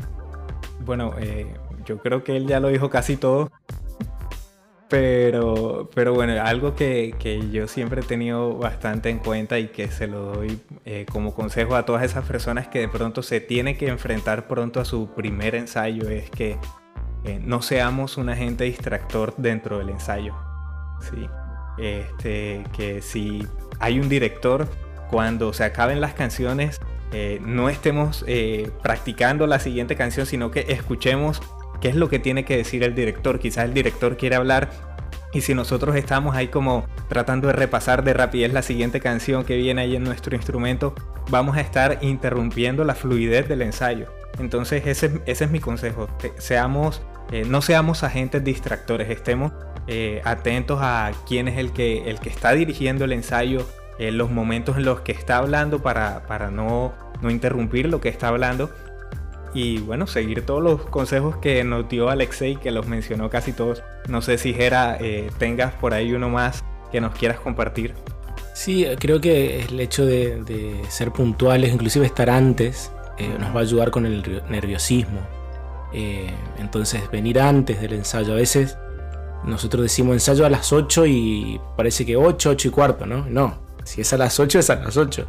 Bueno, 0.85 1.13
eh, 1.19 1.53
yo 1.85 1.99
creo 1.99 2.23
que 2.23 2.35
él 2.35 2.47
ya 2.47 2.59
lo 2.59 2.69
dijo 2.69 2.89
casi 2.89 3.17
todo. 3.17 3.51
Pero, 4.93 5.89
pero 5.95 6.13
bueno, 6.13 6.39
algo 6.39 6.75
que, 6.75 7.15
que, 7.17 7.49
yo 7.49 7.67
siempre 7.67 8.01
he 8.01 8.03
tenido 8.03 8.53
bastante 8.59 9.09
en 9.09 9.17
cuenta 9.17 9.57
y 9.57 9.69
que 9.69 9.87
se 9.87 10.05
lo 10.05 10.33
doy 10.33 10.61
eh, 10.85 11.07
como 11.11 11.33
consejo 11.33 11.75
a 11.75 11.83
todas 11.83 12.03
esas 12.03 12.23
personas 12.25 12.67
que 12.67 12.77
de 12.77 12.87
pronto 12.87 13.23
se 13.23 13.39
tienen 13.39 13.75
que 13.75 13.87
enfrentar 13.87 14.47
pronto 14.47 14.79
a 14.79 14.85
su 14.85 15.09
primer 15.15 15.55
ensayo 15.55 16.07
es 16.09 16.29
que 16.29 16.59
eh, 17.23 17.39
no 17.43 17.63
seamos 17.63 18.17
un 18.17 18.29
agente 18.29 18.65
distractor 18.65 19.33
dentro 19.35 19.79
del 19.79 19.89
ensayo. 19.89 20.35
¿sí? 21.01 21.27
Este, 21.79 22.63
que 22.77 23.01
si 23.01 23.47
hay 23.79 23.99
un 23.99 24.09
director, 24.09 24.67
cuando 25.09 25.53
se 25.53 25.63
acaben 25.63 26.01
las 26.01 26.13
canciones, 26.13 26.79
eh, 27.11 27.39
no 27.41 27.67
estemos 27.67 28.23
practicando 28.83 29.47
la 29.47 29.57
siguiente 29.57 29.95
canción, 29.95 30.27
sino 30.27 30.51
que 30.51 30.67
escuchemos 30.69 31.41
qué 31.83 31.89
es 31.89 31.95
lo 31.97 32.07
que 32.07 32.17
tiene 32.17 32.45
que 32.45 32.55
decir 32.55 32.81
el 32.81 32.95
director. 32.95 33.39
Quizás 33.39 33.65
el 33.65 33.73
director 33.73 34.15
quiere 34.15 34.37
hablar 34.37 34.69
y 35.33 35.41
si 35.41 35.53
nosotros 35.53 35.97
estamos 35.97 36.33
ahí 36.33 36.47
como 36.47 36.85
tratando 37.09 37.47
de 37.47 37.53
repasar 37.53 38.05
de 38.05 38.13
rapidez 38.13 38.53
la 38.53 38.61
siguiente 38.61 39.01
canción 39.01 39.43
que 39.43 39.57
viene 39.57 39.81
ahí 39.81 39.97
en 39.97 40.05
nuestro 40.05 40.33
instrumento, 40.33 40.95
vamos 41.29 41.57
a 41.57 41.59
estar 41.59 41.97
interrumpiendo 42.01 42.85
la 42.85 42.95
fluidez 42.95 43.49
del 43.49 43.63
ensayo. 43.63 44.07
Entonces 44.39 44.87
ese, 44.87 45.21
es 45.25 45.51
mi 45.51 45.59
consejo. 45.59 46.07
Seamos, 46.37 47.01
eh, 47.33 47.43
no 47.45 47.61
seamos 47.61 48.03
agentes 48.03 48.41
distractores, 48.45 49.09
estemos 49.09 49.51
eh, 49.87 50.21
atentos 50.23 50.79
a 50.81 51.11
quién 51.27 51.49
es 51.49 51.57
el 51.57 51.73
que, 51.73 52.09
está 52.23 52.53
dirigiendo 52.53 53.03
el 53.03 53.11
ensayo, 53.11 53.67
en 53.99 54.17
los 54.17 54.31
momentos 54.31 54.77
en 54.77 54.85
los 54.85 55.01
que 55.01 55.11
está 55.11 55.35
hablando 55.37 55.83
para, 55.83 56.23
para 56.27 56.49
no, 56.49 56.93
no 57.21 57.29
interrumpir 57.29 57.89
lo 57.89 57.99
que 57.99 58.07
está 58.07 58.29
hablando 58.29 58.71
y 59.53 59.79
bueno, 59.79 60.07
seguir 60.07 60.45
todos 60.45 60.63
los 60.63 60.81
consejos 60.85 61.37
que 61.37 61.63
nos 61.63 61.87
dio 61.87 62.09
Alexei, 62.09 62.55
que 62.55 62.71
los 62.71 62.87
mencionó 62.87 63.29
casi 63.29 63.53
todos. 63.53 63.83
No 64.07 64.21
sé 64.21 64.37
si 64.37 64.53
Jera, 64.53 64.97
eh, 64.99 65.29
tengas 65.37 65.73
por 65.73 65.93
ahí 65.93 66.13
uno 66.13 66.29
más 66.29 66.63
que 66.91 66.99
nos 67.01 67.13
quieras 67.15 67.39
compartir. 67.39 67.93
Sí, 68.53 68.85
creo 68.99 69.19
que 69.19 69.61
el 69.61 69.79
hecho 69.79 70.05
de, 70.05 70.81
ser 70.89 71.11
puntuales, 71.11 71.73
inclusive 71.73 72.05
estar 72.05 72.29
antes, 72.29 72.91
eh, 73.17 73.35
nos 73.39 73.55
va 73.55 73.59
a 73.59 73.63
ayudar 73.63 73.91
con 73.91 74.05
el 74.05 74.43
nerviosismo. 74.49 75.21
Eh, 75.91 76.31
entonces, 76.59 77.09
venir 77.11 77.39
antes 77.39 77.81
del 77.81 77.93
ensayo. 77.93 78.33
A 78.33 78.37
veces 78.37 78.77
nosotros 79.43 79.83
decimos 79.83 80.13
ensayo 80.13 80.45
a 80.45 80.49
las 80.49 80.71
8 80.71 81.05
y 81.05 81.59
parece 81.75 82.05
que 82.05 82.15
8, 82.15 82.51
8 82.51 82.67
y 82.67 82.71
cuarto, 82.71 83.05
¿no? 83.05 83.25
No, 83.27 83.62
si 83.83 84.01
es 84.01 84.13
a 84.13 84.17
las 84.17 84.39
8, 84.39 84.59
es 84.59 84.69
a 84.69 84.75
las 84.75 84.97
8. 84.97 85.27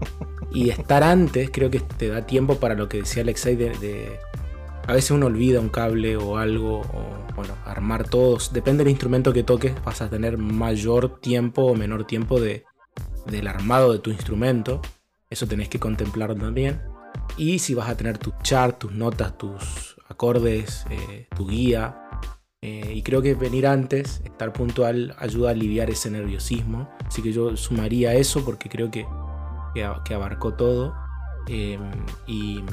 Y 0.53 0.71
estar 0.71 1.03
antes 1.03 1.51
creo 1.51 1.71
que 1.71 1.81
te 1.81 2.09
da 2.09 2.27
tiempo 2.27 2.57
para 2.57 2.75
lo 2.75 2.89
que 2.89 2.99
decía 2.99 3.23
Alexei 3.23 3.57
de, 3.57 4.19
a 4.87 4.93
veces 4.93 5.11
uno 5.11 5.27
olvida 5.27 5.61
un 5.61 5.69
cable 5.69 6.17
o 6.17 6.37
algo, 6.37 6.81
o 6.81 7.35
bueno, 7.35 7.55
armar 7.65 8.09
todos. 8.09 8.53
Depende 8.53 8.85
del 8.85 8.91
instrumento 8.91 9.33
que 9.33 9.43
toques, 9.43 9.75
vas 9.85 10.03
a 10.03 10.11
tener 10.11 10.39
mayor 10.39 11.21
tiempo 11.21 11.63
o 11.63 11.75
menor 11.75 12.07
tiempo 12.07 12.41
de, 12.41 12.65
del 13.27 13.49
armado 13.49 13.93
de 13.93 13.99
tu 13.99 14.11
instrumento. 14.11 14.81
Eso 15.31 15.47
tenés 15.47 15.69
que 15.69 15.81
contemplarlo 15.81 16.37
también. 16.37 16.83
Y 17.37 17.59
si 17.59 17.75
vas 17.75 17.89
a 17.89 17.97
tener 17.97 18.19
tu 18.19 18.33
chart, 18.43 18.79
tus 18.79 18.93
notas, 18.93 19.39
tus 19.39 19.97
acordes, 20.09 20.85
eh, 20.91 21.27
tu 21.35 21.49
guía, 21.49 22.04
eh, 22.67 22.95
y 22.95 23.03
creo 23.03 23.21
que 23.21 23.35
venir 23.35 23.67
antes, 23.67 24.23
estar 24.25 24.55
puntual, 24.55 25.15
ayuda 25.19 25.51
a 25.51 25.53
aliviar 25.53 25.91
ese 25.91 26.11
nerviosismo. 26.11 26.89
Así 27.07 27.21
que 27.21 27.31
yo 27.31 27.59
sumaría 27.59 28.15
eso 28.15 28.43
porque 28.43 28.71
creo 28.71 28.91
que, 28.91 29.07
que, 29.75 30.15
abarcó 30.15 30.55
todo. 30.55 30.95
Eh, 31.47 31.79
y, 32.27 32.65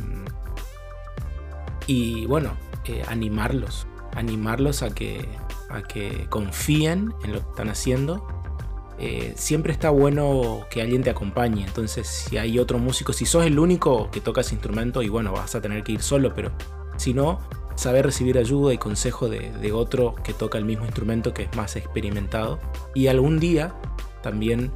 y, 1.88 2.26
bueno, 2.26 2.54
eh, 2.86 3.04
animarlos. 3.10 3.86
Animarlos 4.16 4.82
a 4.82 4.96
que, 4.96 5.28
a 5.70 5.82
que 5.82 6.26
confíen 6.30 7.14
en 7.26 7.34
lo 7.34 7.42
que 7.42 7.50
están 7.50 7.68
haciendo. 7.68 8.26
siempre 9.36 9.74
está 9.74 9.90
bueno 9.90 10.68
que 10.70 10.82
alguien 10.82 11.04
te 11.04 11.10
acompañe. 11.10 11.66
Entonces, 11.66 12.08
si 12.08 12.38
hay 12.38 12.60
otro 12.60 12.80
músico, 12.80 13.12
si 13.12 13.26
sos 13.26 13.46
el 13.46 13.60
único 13.60 14.10
que 14.10 14.22
toca 14.22 14.40
ese 14.40 14.54
instrumento, 14.54 15.02
y 15.02 15.10
bueno, 15.10 15.34
vas 15.34 15.54
a 15.56 15.60
tener 15.60 15.84
que 15.84 15.92
ir 15.92 16.02
solo, 16.02 16.34
pero 16.34 16.54
si 16.96 17.14
no, 17.14 17.42
saber 17.76 18.06
recibir 18.06 18.38
ayuda 18.38 18.74
y 18.74 18.78
consejo 18.78 19.30
de, 19.30 19.72
otro 19.72 20.16
que 20.24 20.34
toca 20.34 20.58
el 20.58 20.66
mismo 20.66 20.86
instrumento 20.86 21.34
que 21.34 21.44
es 21.44 21.56
más 21.56 21.76
experimentado. 21.76 22.60
Y 22.94 23.08
algún 23.08 23.40
día 23.40 23.74
también 24.22 24.72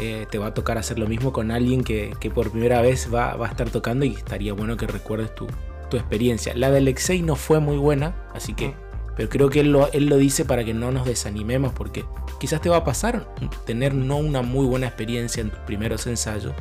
eh, 0.00 0.26
te 0.30 0.38
va 0.38 0.46
a 0.46 0.54
tocar 0.54 0.78
hacer 0.78 0.98
lo 0.98 1.06
mismo 1.06 1.32
con 1.32 1.50
alguien 1.50 1.84
que, 1.84 2.14
por 2.34 2.50
primera 2.50 2.80
vez 2.80 3.12
va, 3.12 3.32
a 3.32 3.48
estar 3.48 3.70
tocando 3.70 4.04
y 4.04 4.14
estaría 4.14 4.52
bueno 4.52 4.76
que 4.76 4.86
recuerdes 4.86 5.34
tu, 5.34 5.46
experiencia. 5.92 6.54
La 6.54 6.70
de 6.70 6.78
Alexei 6.78 7.22
no 7.22 7.36
fue 7.36 7.60
muy 7.60 7.76
buena, 7.76 8.14
así 8.34 8.54
que... 8.54 8.74
Pero 9.16 9.30
creo 9.30 9.48
que 9.48 9.60
él 9.60 9.72
lo, 9.72 9.90
él 9.92 10.08
lo 10.08 10.18
dice 10.18 10.44
para 10.44 10.62
que 10.62 10.74
no 10.74 10.92
nos 10.92 11.06
desanimemos 11.06 11.72
porque 11.72 12.04
quizás 12.38 12.60
te 12.60 12.68
va 12.68 12.76
a 12.76 12.84
pasar 12.84 13.34
tener 13.64 13.94
no 13.94 14.18
una 14.18 14.42
muy 14.42 14.66
buena 14.66 14.88
experiencia 14.88 15.40
en 15.40 15.48
tus 15.48 15.60
primeros 15.60 16.06
ensayos 16.06 16.52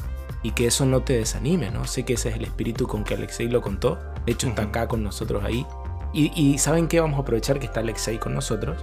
y 0.46 0.52
que 0.52 0.68
eso 0.68 0.86
no 0.86 1.02
te 1.02 1.18
desanime, 1.18 1.72
¿no? 1.72 1.88
Sé 1.88 2.04
que 2.04 2.14
ese 2.14 2.30
es 2.30 2.36
el 2.36 2.44
espíritu 2.44 2.86
con 2.86 3.04
que 3.04 3.16
Alexei 3.16 3.48
lo 3.48 3.62
contó. 3.62 3.98
De 4.28 4.34
hecho, 4.34 4.48
está 4.48 4.62
acá 4.62 4.88
con 4.88 5.02
nosotros 5.02 5.44
ahí. 5.44 5.66
Y, 6.14 6.60
¿saben 6.60 6.88
qué? 6.88 7.00
Vamos 7.00 7.18
a 7.18 7.24
aprovechar 7.24 7.58
que 7.58 7.66
está 7.66 7.80
Alexei 7.80 8.20
con 8.20 8.36
nosotros, 8.36 8.78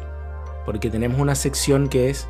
porque 0.66 0.90
tenemos 0.90 1.20
una 1.20 1.36
sección 1.36 1.88
que 1.88 2.10
es 2.10 2.26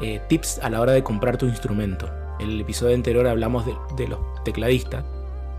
eh, 0.00 0.22
tips 0.28 0.60
a 0.60 0.70
la 0.70 0.80
hora 0.80 0.92
de 0.92 1.02
comprar 1.02 1.36
tu 1.36 1.46
instrumento. 1.46 2.08
En 2.38 2.50
el 2.50 2.60
episodio 2.60 2.94
anterior 2.94 3.26
hablamos 3.26 3.66
de, 3.66 4.06
los 4.06 4.20
tecladistas 4.44 5.04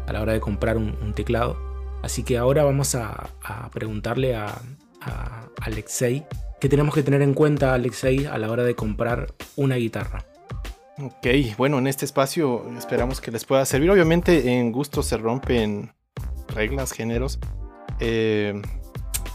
a 0.08 0.14
la 0.14 0.22
hora 0.22 0.32
de 0.32 0.40
comprar 0.40 0.78
un, 0.78 1.14
teclado. 1.14 1.58
Así 2.04 2.24
que 2.24 2.38
ahora 2.38 2.64
vamos 2.64 2.96
a, 2.96 3.30
preguntarle 3.74 4.38
a, 4.38 4.62
a 5.02 5.50
Alexei 5.60 6.26
qué 6.62 6.70
tenemos 6.70 6.96
que 6.96 7.04
tener 7.04 7.22
en 7.22 7.34
cuenta, 7.34 7.74
Alexei, 7.74 8.26
a 8.26 8.38
la 8.38 8.50
hora 8.50 8.64
de 8.64 8.74
comprar 8.74 9.34
una 9.58 9.76
guitarra. 9.76 10.31
Ok, 11.04 11.28
bueno, 11.58 11.80
en 11.80 11.88
este 11.88 12.06
espacio 12.06 12.64
esperamos 12.78 13.22
que 13.22 13.32
les 13.32 13.44
pueda 13.44 13.66
servir. 13.66 13.90
Obviamente 13.90 14.60
en 14.60 14.72
gusto 14.72 15.02
se 15.02 15.18
rompen 15.18 15.94
reglas, 16.48 16.92
géneros. 16.92 17.40
Eh, 18.00 18.62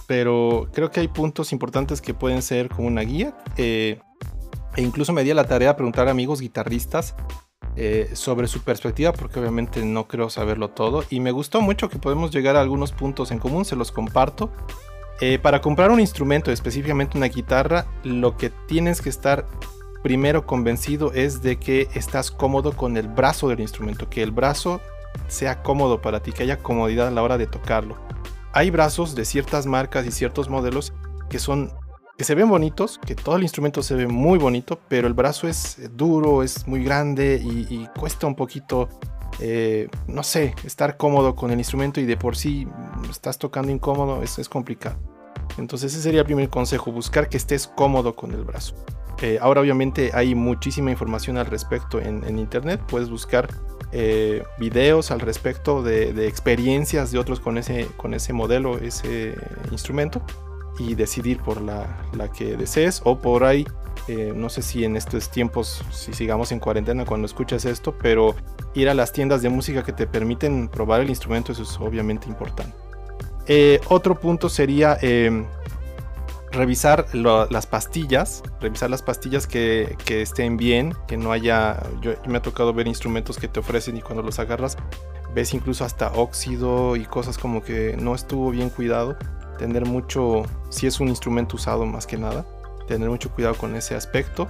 pero 0.06 0.68
creo 0.73 0.92
que 0.92 1.00
hay 1.00 1.08
puntos 1.08 1.52
importantes 1.52 2.00
que 2.00 2.14
pueden 2.14 2.42
ser 2.42 2.68
como 2.68 2.87
una 2.87 3.00
guía. 3.00 3.37
Eh, 3.56 3.99
e 4.76 4.82
incluso 4.82 5.12
me 5.12 5.25
di 5.25 5.35
la 5.35 5.44
tarea 5.44 5.70
de 5.70 5.75
preguntar 5.75 6.06
a 6.06 6.12
amigos 6.12 6.40
guitarristas 6.40 7.16
eh, 7.75 8.11
sobre 8.12 8.46
su 8.46 8.61
perspectiva, 8.61 9.12
porque 9.12 9.40
obviamente 9.40 9.85
no 9.85 10.06
creo 10.06 10.30
saberlo 10.30 10.70
todo. 10.70 11.02
Y 11.11 11.18
me 11.18 11.32
gustó 11.32 11.61
mucho 11.62 11.88
que 11.88 11.99
podemos 11.99 12.30
llegar 12.30 12.54
a 12.54 12.61
algunos 12.61 12.92
puntos 12.92 13.32
en 13.32 13.40
común, 13.40 13.64
se 13.64 13.75
los 13.75 13.90
comparto. 13.90 14.52
para 15.42 15.61
comprar 15.62 15.90
un 15.90 15.99
instrumento, 15.99 16.52
específicamente 16.52 17.16
una 17.16 17.26
guitarra, 17.26 17.87
lo 18.04 18.37
que 18.37 18.50
tienes 18.68 19.00
que 19.00 19.08
estar 19.08 19.49
primero 20.06 20.46
convencido 20.46 21.12
es 21.12 21.42
de 21.42 21.56
que 21.58 21.88
estás 21.94 22.30
cómodo 22.30 22.72
con 22.76 22.96
el 22.96 23.08
brazo 23.08 23.48
del 23.48 23.58
instrumento, 23.58 24.08
que 24.08 24.22
el 24.22 24.30
brazo 24.30 24.80
sea 25.26 25.64
cómodo 25.64 26.00
para 26.00 26.20
ti, 26.20 26.30
que 26.30 26.44
haya 26.44 26.58
comodidad 26.58 27.08
a 27.08 27.10
la 27.10 27.25
hora 27.25 27.38
de 27.38 27.48
tocarlo 27.48 27.96
hay 28.56 28.70
brazos 28.70 29.14
de 29.14 29.26
ciertas 29.26 29.66
marcas 29.66 30.06
y 30.06 30.10
ciertos 30.10 30.48
modelos 30.48 30.94
que 31.28 31.38
son 31.38 31.70
que 32.16 32.25
se 32.25 32.34
ven 32.34 32.48
bonitos, 32.48 32.98
que 33.04 33.14
todo 33.14 33.36
el 33.36 33.42
instrumento 33.42 33.82
se 33.82 33.94
ve 33.94 34.06
muy 34.06 34.38
bonito, 34.38 34.80
pero 34.88 35.06
el 35.06 35.12
brazo 35.12 35.46
es 35.46 35.78
duro, 35.94 36.42
es 36.42 36.66
muy 36.66 36.82
grande 36.82 37.38
y, 37.44 37.86
cuesta 37.98 38.26
un 38.26 38.34
poquito, 38.34 38.88
eh, 39.40 39.88
no 40.06 40.22
sé, 40.22 40.54
estar 40.64 40.96
cómodo 40.96 41.36
con 41.36 41.50
el 41.50 41.58
instrumento 41.58 42.00
y 42.00 42.06
de 42.06 42.16
por 42.16 42.34
sí 42.34 42.66
estás 43.10 43.36
tocando 43.36 43.70
incómodo, 43.70 44.22
es, 44.22 44.38
es 44.38 44.48
complicado. 44.48 44.96
Entonces 45.58 45.92
ese 45.92 46.02
sería 46.02 46.20
el 46.20 46.26
primer 46.26 46.48
consejo, 46.48 46.92
buscar 46.92 47.28
que 47.28 47.36
estés 47.36 47.66
cómodo 47.66 48.14
con 48.14 48.32
el 48.32 48.44
brazo. 48.44 48.75
Eh, 49.22 49.38
ahora 49.40 49.62
obviamente 49.62 50.10
hay 50.12 50.34
muchísima 50.34 50.90
información 50.90 51.38
al 51.38 51.46
respecto 51.46 52.00
en, 52.00 52.38
internet, 52.38 52.82
puedes 52.86 53.08
buscar 53.08 53.48
eh, 53.92 54.42
videos 54.58 55.10
al 55.10 55.20
respecto 55.20 55.82
de, 55.82 56.26
experiencias 56.26 57.12
de 57.12 57.18
otros 57.18 57.40
con 57.40 57.56
ese, 57.56 57.86
con 57.96 58.12
ese 58.12 58.34
modelo, 58.34 58.76
ese 58.76 59.34
instrumento 59.70 60.20
y 60.78 60.94
decidir 60.94 61.38
por 61.40 61.62
la, 61.62 61.86
que 62.36 62.58
desees 62.58 63.00
o 63.04 63.18
por 63.18 63.44
ahí, 63.44 63.66
eh, 64.08 64.34
no 64.36 64.50
sé 64.50 64.60
si 64.60 64.84
en 64.84 64.96
estos 64.96 65.30
tiempos, 65.30 65.82
si 65.90 66.12
sigamos 66.12 66.52
en 66.52 66.60
cuarentena 66.60 67.06
cuando 67.06 67.25
escuchas 67.25 67.64
esto, 67.64 67.96
pero 67.98 68.34
ir 68.75 68.90
a 68.90 68.94
las 68.94 69.12
tiendas 69.12 69.40
de 69.40 69.48
música 69.48 69.82
que 69.82 69.92
te 69.92 70.06
permiten 70.06 70.68
probar 70.68 71.00
el 71.00 71.08
instrumento, 71.08 71.52
eso 71.52 71.62
es 71.62 71.80
obviamente 71.80 72.28
importante. 72.28 72.85
Otro 73.88 74.18
punto 74.18 74.48
sería 74.48 74.98
revisar 76.56 77.06
las 77.14 77.66
pastillas, 77.66 78.42
revisar 78.60 78.90
las 78.90 79.02
pastillas 79.02 79.46
que, 79.46 79.96
estén 80.08 80.56
bien, 80.56 80.94
que 81.06 81.16
no 81.16 81.32
haya, 81.32 81.82
yo, 82.00 82.12
me 82.26 82.38
ha 82.38 82.42
tocado 82.42 82.72
ver 82.72 82.88
instrumentos 82.88 83.38
que 83.38 83.48
te 83.48 83.60
ofrecen 83.60 83.96
y 83.96 84.02
cuando 84.02 84.22
los 84.22 84.38
agarras 84.38 84.76
ves 85.34 85.52
incluso 85.54 85.84
hasta 85.84 86.12
óxido 86.12 86.96
y 86.96 87.04
cosas 87.04 87.38
como 87.38 87.62
que 87.62 87.96
no 88.00 88.14
estuvo 88.14 88.50
bien 88.50 88.70
cuidado, 88.70 89.16
tener 89.58 89.84
mucho, 89.84 90.44
si 90.70 90.86
es 90.86 90.98
un 90.98 91.08
instrumento 91.08 91.56
usado 91.56 91.84
más 91.84 92.06
que 92.06 92.16
nada, 92.16 92.44
tener 92.88 93.08
mucho 93.10 93.30
cuidado 93.30 93.54
con 93.54 93.76
ese 93.76 93.94
aspecto. 93.94 94.48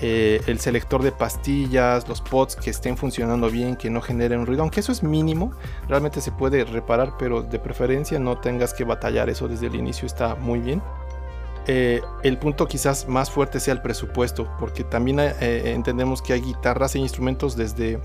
Eh, 0.00 0.40
el 0.46 0.60
selector 0.60 1.02
de 1.02 1.10
pastillas, 1.10 2.08
los 2.08 2.20
pots 2.20 2.54
que 2.54 2.70
estén 2.70 2.96
funcionando 2.96 3.50
bien, 3.50 3.74
que 3.74 3.90
no 3.90 4.00
generen 4.00 4.46
ruido, 4.46 4.62
aunque 4.62 4.78
eso 4.78 4.92
es 4.92 5.02
mínimo, 5.02 5.52
realmente 5.88 6.20
se 6.20 6.30
puede 6.30 6.64
reparar, 6.64 7.14
pero 7.18 7.42
de 7.42 7.58
preferencia 7.58 8.18
no 8.20 8.38
tengas 8.38 8.74
que 8.74 8.84
batallar, 8.84 9.28
eso 9.28 9.48
desde 9.48 9.66
el 9.66 9.74
inicio 9.74 10.06
está 10.06 10.36
muy 10.36 10.60
bien. 10.60 10.80
Eh, 11.66 12.00
el 12.22 12.38
punto 12.38 12.68
quizás 12.68 13.08
más 13.08 13.28
fuerte 13.30 13.58
sea 13.58 13.74
el 13.74 13.82
presupuesto, 13.82 14.48
porque 14.60 14.84
también 14.84 15.18
eh, 15.18 15.72
entendemos 15.74 16.22
que 16.22 16.32
hay 16.32 16.42
guitarras 16.42 16.94
e 16.94 17.00
instrumentos 17.00 17.56
desde, 17.56 17.98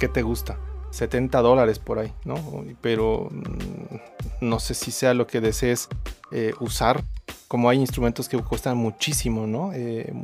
¿qué 0.00 0.08
te 0.08 0.22
gusta? 0.22 0.58
70 0.90 1.42
dólares 1.42 1.78
por 1.78 2.00
ahí, 2.00 2.12
¿no? 2.24 2.34
Pero 2.80 3.28
mm, 3.30 4.46
no 4.48 4.58
sé 4.58 4.74
si 4.74 4.90
sea 4.90 5.14
lo 5.14 5.28
que 5.28 5.40
desees 5.40 5.88
usar, 6.58 7.04
como 7.48 7.68
hay 7.68 7.78
instrumentos 7.78 8.28
que 8.28 8.38
cuestan 8.38 8.76
muchísimo, 8.76 9.46
¿no? 9.46 9.70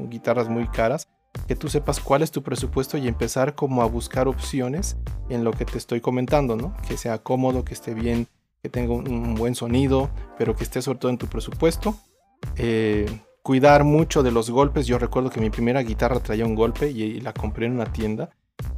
guitarras 0.09 0.49
muy 0.49 0.67
caras, 0.69 1.09
que 1.47 1.57
tú 1.57 1.69
sepas 1.69 2.01
cuál 2.01 2.23
es 2.23 2.31
tu 2.31 2.43
presupuesto 2.43 2.99
y 2.99 3.09
empezar 3.09 3.55
como 3.55 3.83
a 3.83 3.87
buscar 3.87 4.29
opciones 4.29 4.97
en 5.29 5.45
lo 5.45 5.53
que 5.53 5.65
te 5.65 5.79
estoy 5.79 6.01
comentando, 6.01 6.57
¿no? 6.57 6.77
Que 6.87 6.97
sea 6.97 7.19
cómodo, 7.19 7.65
que 7.65 7.75
esté 7.75 7.95
bien 7.95 8.27
que 8.63 8.69
tenga 8.69 8.95
un, 8.95 9.35
buen 9.35 9.57
sonido, 9.57 10.09
pero 10.39 10.55
que 10.55 10.63
esté 10.63 10.81
sobre 10.83 11.01
todo 11.01 11.11
en 11.11 11.19
tu 11.19 11.27
presupuesto. 11.27 11.97
Eh, 12.57 13.07
cuidar 13.43 13.83
mucho 13.83 14.23
de 14.23 14.31
los 14.31 14.51
golpes. 14.51 14.87
Yo 14.87 14.99
recuerdo 14.99 15.31
que 15.31 15.41
mi 15.41 15.51
primera 15.51 15.83
guitarra 15.83 16.21
traía 16.21 16.47
un 16.47 16.55
golpe 16.55 16.89
y, 16.89 17.21
la 17.21 17.33
compré 17.33 17.67
en 17.67 17.73
una 17.73 17.87
tienda. 17.87 18.31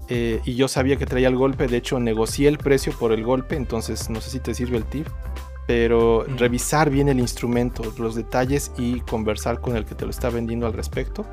Eh, 0.08 0.40
y 0.44 0.54
yo 0.54 0.68
sabía 0.68 0.96
que 0.96 1.04
traía 1.04 1.28
el 1.28 1.36
golpe, 1.36 1.66
de 1.66 1.76
hecho 1.76 2.00
negocié 2.00 2.48
el 2.48 2.58
precio 2.58 2.92
por 2.98 3.12
el 3.12 3.24
golpe, 3.24 3.56
entonces 3.56 4.08
no 4.10 4.20
sé 4.20 4.30
si 4.30 4.40
te 4.40 4.54
sirve 4.54 4.76
el 4.76 4.84
tip, 4.84 5.06
pero 5.66 6.24
revisar 6.24 6.90
bien 6.90 7.08
el 7.08 7.20
instrumento, 7.20 7.82
los 7.98 8.14
detalles 8.14 8.72
y 8.76 9.00
conversar 9.00 9.60
con 9.60 9.76
el 9.76 9.84
que 9.84 9.94
te 9.94 10.04
lo 10.04 10.10
está 10.10 10.30
vendiendo 10.30 10.66
al 10.66 10.72
respecto. 10.72 11.24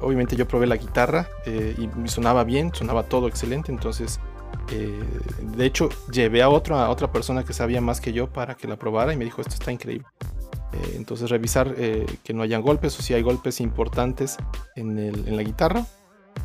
Obviamente 0.00 0.36
yo 0.36 0.46
probé 0.46 0.66
la 0.66 0.76
guitarra 0.76 1.28
eh, 1.46 1.74
y 1.78 2.08
sonaba 2.08 2.44
bien, 2.44 2.74
sonaba 2.74 3.04
todo 3.04 3.28
excelente, 3.28 3.72
entonces 3.72 4.20
eh, 4.72 5.00
de 5.40 5.64
hecho, 5.64 5.88
llevé 6.10 6.42
a 6.42 6.48
otra, 6.48 6.88
otra 6.90 7.12
persona 7.12 7.44
que 7.44 7.52
sabía 7.52 7.80
más 7.80 8.00
que 8.00 8.12
yo 8.12 8.28
para 8.28 8.54
que 8.54 8.66
la 8.66 8.76
probara 8.76 9.12
y 9.12 9.16
me 9.16 9.24
dijo, 9.24 9.40
esto 9.40 9.54
está 9.54 9.72
increíble. 9.72 10.06
Eh, 10.72 10.94
entonces, 10.96 11.30
revisar 11.30 11.74
eh, 11.76 12.06
que 12.24 12.34
no 12.34 12.42
hayan 12.42 12.62
golpes 12.62 12.98
o 12.98 13.02
si 13.02 13.14
hay 13.14 13.22
golpes 13.22 13.60
importantes 13.60 14.36
en, 14.74 15.36
la 15.36 15.42
guitarra. 15.42 15.86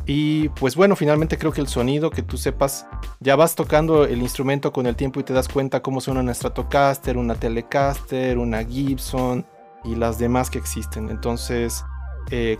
Y 0.06 0.48
pues 0.50 0.74
bueno, 0.74 0.96
finalmente 0.96 1.38
creo 1.38 1.52
que 1.52 1.60
el 1.60 1.68
sonido, 1.68 2.10
que 2.10 2.22
tú 2.22 2.36
sepas, 2.36 2.86
ya 3.20 3.36
vas 3.36 3.54
tocando 3.54 4.04
el 4.04 4.20
instrumento 4.20 4.72
con 4.72 4.86
el 4.86 4.96
tiempo 4.96 5.20
y 5.20 5.22
te 5.22 5.32
das 5.32 5.48
cuenta 5.48 5.80
cómo 5.80 6.00
suena 6.00 6.20
una 6.20 6.34
Stratocaster, 6.34 7.16
una 7.16 7.34
Telecaster, 7.34 8.38
una 8.38 8.64
Gibson 8.64 9.46
y 9.84 9.94
las 9.94 10.18
demás 10.18 10.50
que 10.50 10.58
existen. 10.58 11.08
Entonces, 11.08 11.84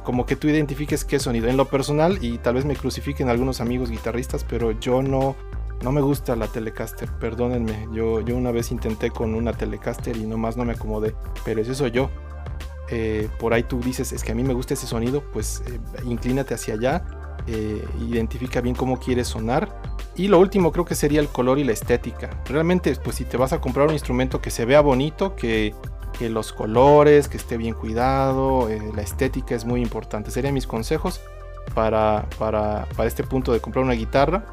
como 0.05 0.27
que 0.27 0.37
tú 0.37 0.49
identifiques 0.49 1.05
qué 1.05 1.19
sonido. 1.19 1.49
En 1.49 1.57
lo 1.57 1.67
personal, 1.67 2.19
y 2.23 2.39
tal 2.39 2.55
vez 2.55 2.65
me 2.65 2.77
crucifiquen 2.77 3.29
algunos 3.29 3.61
amigos 3.61 3.91
guitarristas, 3.91 4.45
pero 4.45 4.73
yo 4.73 5.03
no 5.03 5.35
no 5.83 5.91
me 5.91 6.01
gusta 6.01 6.37
la 6.37 6.47
Telecaster, 6.47 7.11
perdónenme. 7.11 7.89
Yo, 7.93 8.21
yo 8.21 8.37
una 8.37 8.53
vez 8.53 8.71
intenté 8.71 9.11
con 9.11 9.35
una 9.35 9.53
Telecaster 9.53 10.17
y 10.17 10.27
nomás 10.27 10.57
no 10.57 10.65
me 10.65 10.75
acomodé, 10.75 11.15
pero 11.45 11.61
eso 11.61 11.75
soy 11.75 11.91
yo. 11.91 12.09
Eh, 12.89 13.29
por 13.39 13.53
ahí 13.53 13.63
tú 13.63 13.81
dices, 13.81 14.13
es 14.13 14.23
que 14.23 14.33
a 14.33 14.35
mí 14.35 14.43
me 14.43 14.55
gusta 14.55 14.75
ese 14.75 14.87
sonido, 14.87 15.25
pues 15.33 15.63
eh, 15.67 15.81
inclínate 16.05 16.55
hacia 16.55 16.75
allá, 16.75 17.05
eh, 17.47 17.85
identifica 18.01 18.61
bien 18.61 18.75
cómo 18.75 18.99
quieres 18.99 19.29
sonar. 19.29 19.81
Y 20.15 20.29
lo 20.29 20.39
último 20.39 20.73
creo 20.73 20.85
que 20.85 20.95
sería 20.95 21.21
el 21.21 21.29
color 21.29 21.59
y 21.59 21.65
la 21.65 21.73
estética. 21.73 22.31
Realmente, 22.47 22.95
pues 22.97 23.17
si 23.17 23.25
te 23.25 23.37
vas 23.37 23.53
a 23.53 23.61
comprar 23.61 23.87
un 23.87 23.95
instrumento 23.95 24.41
que 24.41 24.51
se 24.51 24.65
vea 24.65 24.81
bonito, 24.81 25.35
que, 25.37 25.75
los 26.21 26.53
colores, 26.53 27.27
que 27.27 27.37
esté 27.37 27.57
bien 27.57 27.75
cuidado, 27.75 28.69
la 28.95 29.03
estética 29.03 29.57
es 29.57 29.65
muy 29.65 29.83
importante. 29.83 30.31
Serían 30.31 30.55
mis 30.55 30.69
consejos 30.69 31.21
para, 31.75 32.29
para, 32.39 32.87
para 32.97 33.09
este 33.09 33.25
punto 33.25 33.53
de 33.53 33.59
comprar 33.59 33.85
una 33.85 33.95
guitarra. 33.95 34.45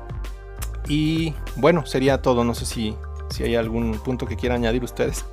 Y 0.87 1.35
bueno, 1.57 1.85
sería 1.85 2.23
todo. 2.23 2.43
No 2.43 2.55
sé 2.55 2.65
si, 2.65 2.95
si 3.29 3.43
hay 3.43 3.55
algún 3.55 3.99
punto 3.99 4.25
que 4.25 4.35
quieran 4.35 4.59
añadir 4.59 4.83
ustedes. 4.83 5.25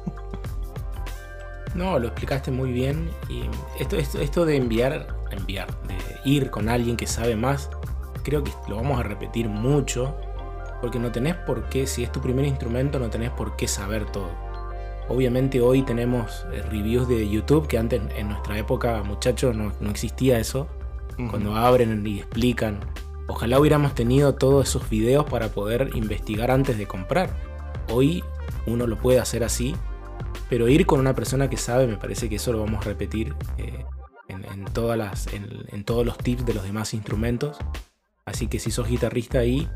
No, 1.75 1.99
lo 1.99 2.09
explicaste 2.09 2.51
muy 2.51 2.73
bien. 2.73 3.11
Y 3.29 3.43
esto, 3.79 3.97
esto, 3.97 4.21
esto 4.21 4.45
de 4.45 4.57
enviar, 4.57 5.16
enviar, 5.31 5.69
de 5.83 5.97
ir 6.25 6.51
con 6.51 6.69
alguien 6.69 6.97
que 6.97 7.07
sabe 7.07 7.37
más, 7.37 7.71
creo 8.23 8.43
que 8.43 8.53
lo 8.69 8.77
vamos 8.77 8.99
a 9.01 9.03
repetir 9.03 9.49
mucho. 9.49 10.17
Porque 10.81 10.99
no 10.99 11.11
tenés 11.11 11.35
por 11.35 11.69
qué, 11.71 11.87
si 11.87 12.03
es 12.03 12.13
tu 12.13 12.21
primer 12.21 12.45
instrumento, 12.45 12.99
no 12.99 13.09
tenés 13.09 13.31
por 13.31 13.57
qué 13.57 13.67
saber 13.67 14.05
todo. 14.07 14.29
Obviamente 15.09 15.61
hoy 15.63 15.83
tenemos 15.83 16.45
eh, 16.53 16.61
reviews 16.63 17.09
de 17.09 17.29
YouTube, 17.29 17.67
que 17.67 17.79
antes 17.79 18.03
en 18.15 18.29
nuestra 18.29 18.59
época, 18.59 19.03
muchachos, 19.03 19.57
no, 19.57 19.73
existía 19.89 20.39
eso. 20.39 20.69
Cuando 21.31 21.57
abren 21.57 22.07
y 22.07 22.19
explican 22.19 22.81
Ojalá 23.29 23.59
hubiéramos 23.59 23.95
tenido 23.95 24.35
todos 24.35 24.69
esos 24.69 24.89
videos 24.89 25.25
para 25.25 25.49
poder 25.49 25.91
investigar 25.95 26.51
antes 26.51 26.79
de 26.79 26.87
comprar. 26.87 27.31
Hoy 27.91 28.23
uno 28.67 28.87
lo 28.87 28.99
puede 28.99 29.19
hacer 29.19 29.43
así, 29.43 29.75
pero 30.49 30.69
ir 30.69 30.87
con 30.87 31.01
una 31.01 31.15
persona 31.15 31.51
que 31.51 31.57
sabe, 31.57 31.89
me 31.89 31.97
parece 31.97 32.29
que 32.29 32.37
eso 32.37 32.53
lo 32.53 32.61
vamos 32.61 32.87
a 32.87 32.89
repetir 32.89 33.35
eh, 33.59 33.85
en, 34.29 34.65
todas 34.67 34.99
las, 34.99 35.29
en, 35.33 35.85
todos 35.85 36.05
los 36.05 36.19
tips 36.19 36.47
de 36.47 36.55
los 36.55 36.65
demás 36.65 36.95
instrumentos. 36.95 37.57
Así 38.25 38.49
que 38.49 38.59
si 38.59 38.71
sos 38.71 38.89
guitarrista 38.89 39.39
ahí, 39.39 39.69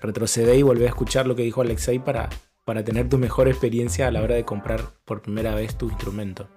retrocede 0.00 0.56
y 0.56 0.62
volvé 0.62 0.84
a 0.86 0.88
escuchar 0.88 1.26
lo 1.26 1.34
que 1.34 1.42
dijo 1.42 1.60
Alexei 1.60 1.98
para, 1.98 2.28
para 2.64 2.84
tener 2.84 3.08
tu 3.08 3.18
mejor 3.18 3.48
experiencia 3.48 4.06
a 4.06 4.10
la 4.10 4.22
hora 4.22 4.34
de 4.34 4.44
comprar 4.44 4.82
por 5.04 5.22
primera 5.22 5.54
vez 5.54 5.76
tu 5.76 5.88
instrumento. 5.88 6.48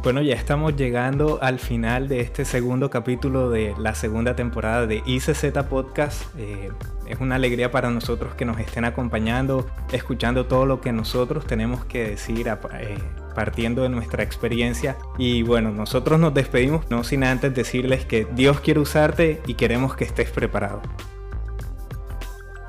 Bueno, 0.00 0.22
ya 0.22 0.36
estamos 0.36 0.76
llegando 0.76 1.40
al 1.42 1.58
final 1.58 2.06
de 2.06 2.20
este 2.20 2.44
segundo 2.44 2.88
capítulo 2.88 3.50
de 3.50 3.74
la 3.78 3.96
segunda 3.96 4.36
temporada 4.36 4.86
de 4.86 5.02
ICZ 5.04 5.46
Podcast. 5.68 6.22
Eh, 6.38 6.70
es 7.06 7.18
una 7.18 7.34
alegría 7.34 7.72
para 7.72 7.90
nosotros 7.90 8.34
que 8.34 8.44
nos 8.44 8.60
estén 8.60 8.84
acompañando, 8.84 9.66
escuchando 9.92 10.46
todo 10.46 10.66
lo 10.66 10.80
que 10.80 10.92
nosotros 10.92 11.46
tenemos 11.46 11.84
que 11.84 12.10
decir 12.10 12.46
eh, 12.46 12.98
partiendo 13.34 13.82
de 13.82 13.88
nuestra 13.88 14.22
experiencia. 14.22 14.96
Y 15.18 15.42
bueno, 15.42 15.70
nosotros 15.70 16.18
nos 16.18 16.34
despedimos, 16.34 16.90
no 16.90 17.04
sin 17.04 17.24
antes 17.24 17.54
decirles 17.54 18.04
que 18.04 18.26
Dios 18.32 18.60
quiere 18.60 18.80
usarte 18.80 19.40
y 19.46 19.54
queremos 19.54 19.94
que 19.94 20.04
estés 20.04 20.30
preparado. 20.30 20.82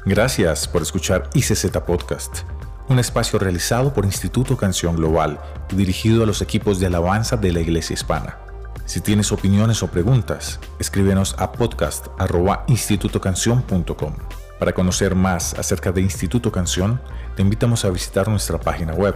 Gracias 0.05 0.67
por 0.67 0.81
escuchar 0.81 1.29
ICZ 1.33 1.65
Podcast 1.85 2.43
un 2.89 2.99
espacio 2.99 3.39
realizado 3.39 3.93
por 3.93 4.03
Instituto 4.03 4.57
Canción 4.57 4.95
Global 4.95 5.39
y 5.71 5.75
dirigido 5.75 6.23
a 6.23 6.25
los 6.25 6.41
equipos 6.41 6.79
de 6.79 6.87
alabanza 6.87 7.37
de 7.37 7.53
la 7.53 7.59
Iglesia 7.59 7.93
Hispana. 7.93 8.39
Si 8.85 8.99
tienes 8.99 9.31
opiniones 9.31 9.83
o 9.83 9.91
preguntas, 9.91 10.59
escríbenos 10.79 11.35
a 11.37 11.51
podcast.institutocanción.com. 11.51 14.15
Para 14.57 14.73
conocer 14.73 15.13
más 15.13 15.53
acerca 15.53 15.91
de 15.91 16.01
Instituto 16.01 16.51
Canción, 16.51 16.99
te 17.35 17.43
invitamos 17.43 17.85
a 17.85 17.91
visitar 17.91 18.27
nuestra 18.27 18.59
página 18.59 18.95
web 18.95 19.13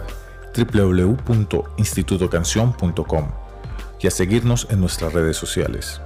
www.institutocanción.com 0.56 3.28
y 4.00 4.06
a 4.06 4.10
seguirnos 4.10 4.68
en 4.70 4.80
nuestras 4.80 5.12
redes 5.14 5.38
sociales. 5.38 6.00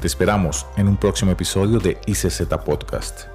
Te 0.00 0.06
esperamos 0.06 0.64
en 0.76 0.88
un 0.88 0.96
próximo 0.96 1.30
episodio 1.30 1.78
de 1.78 2.00
ICZ 2.06 2.46
Podcast. 2.64 3.31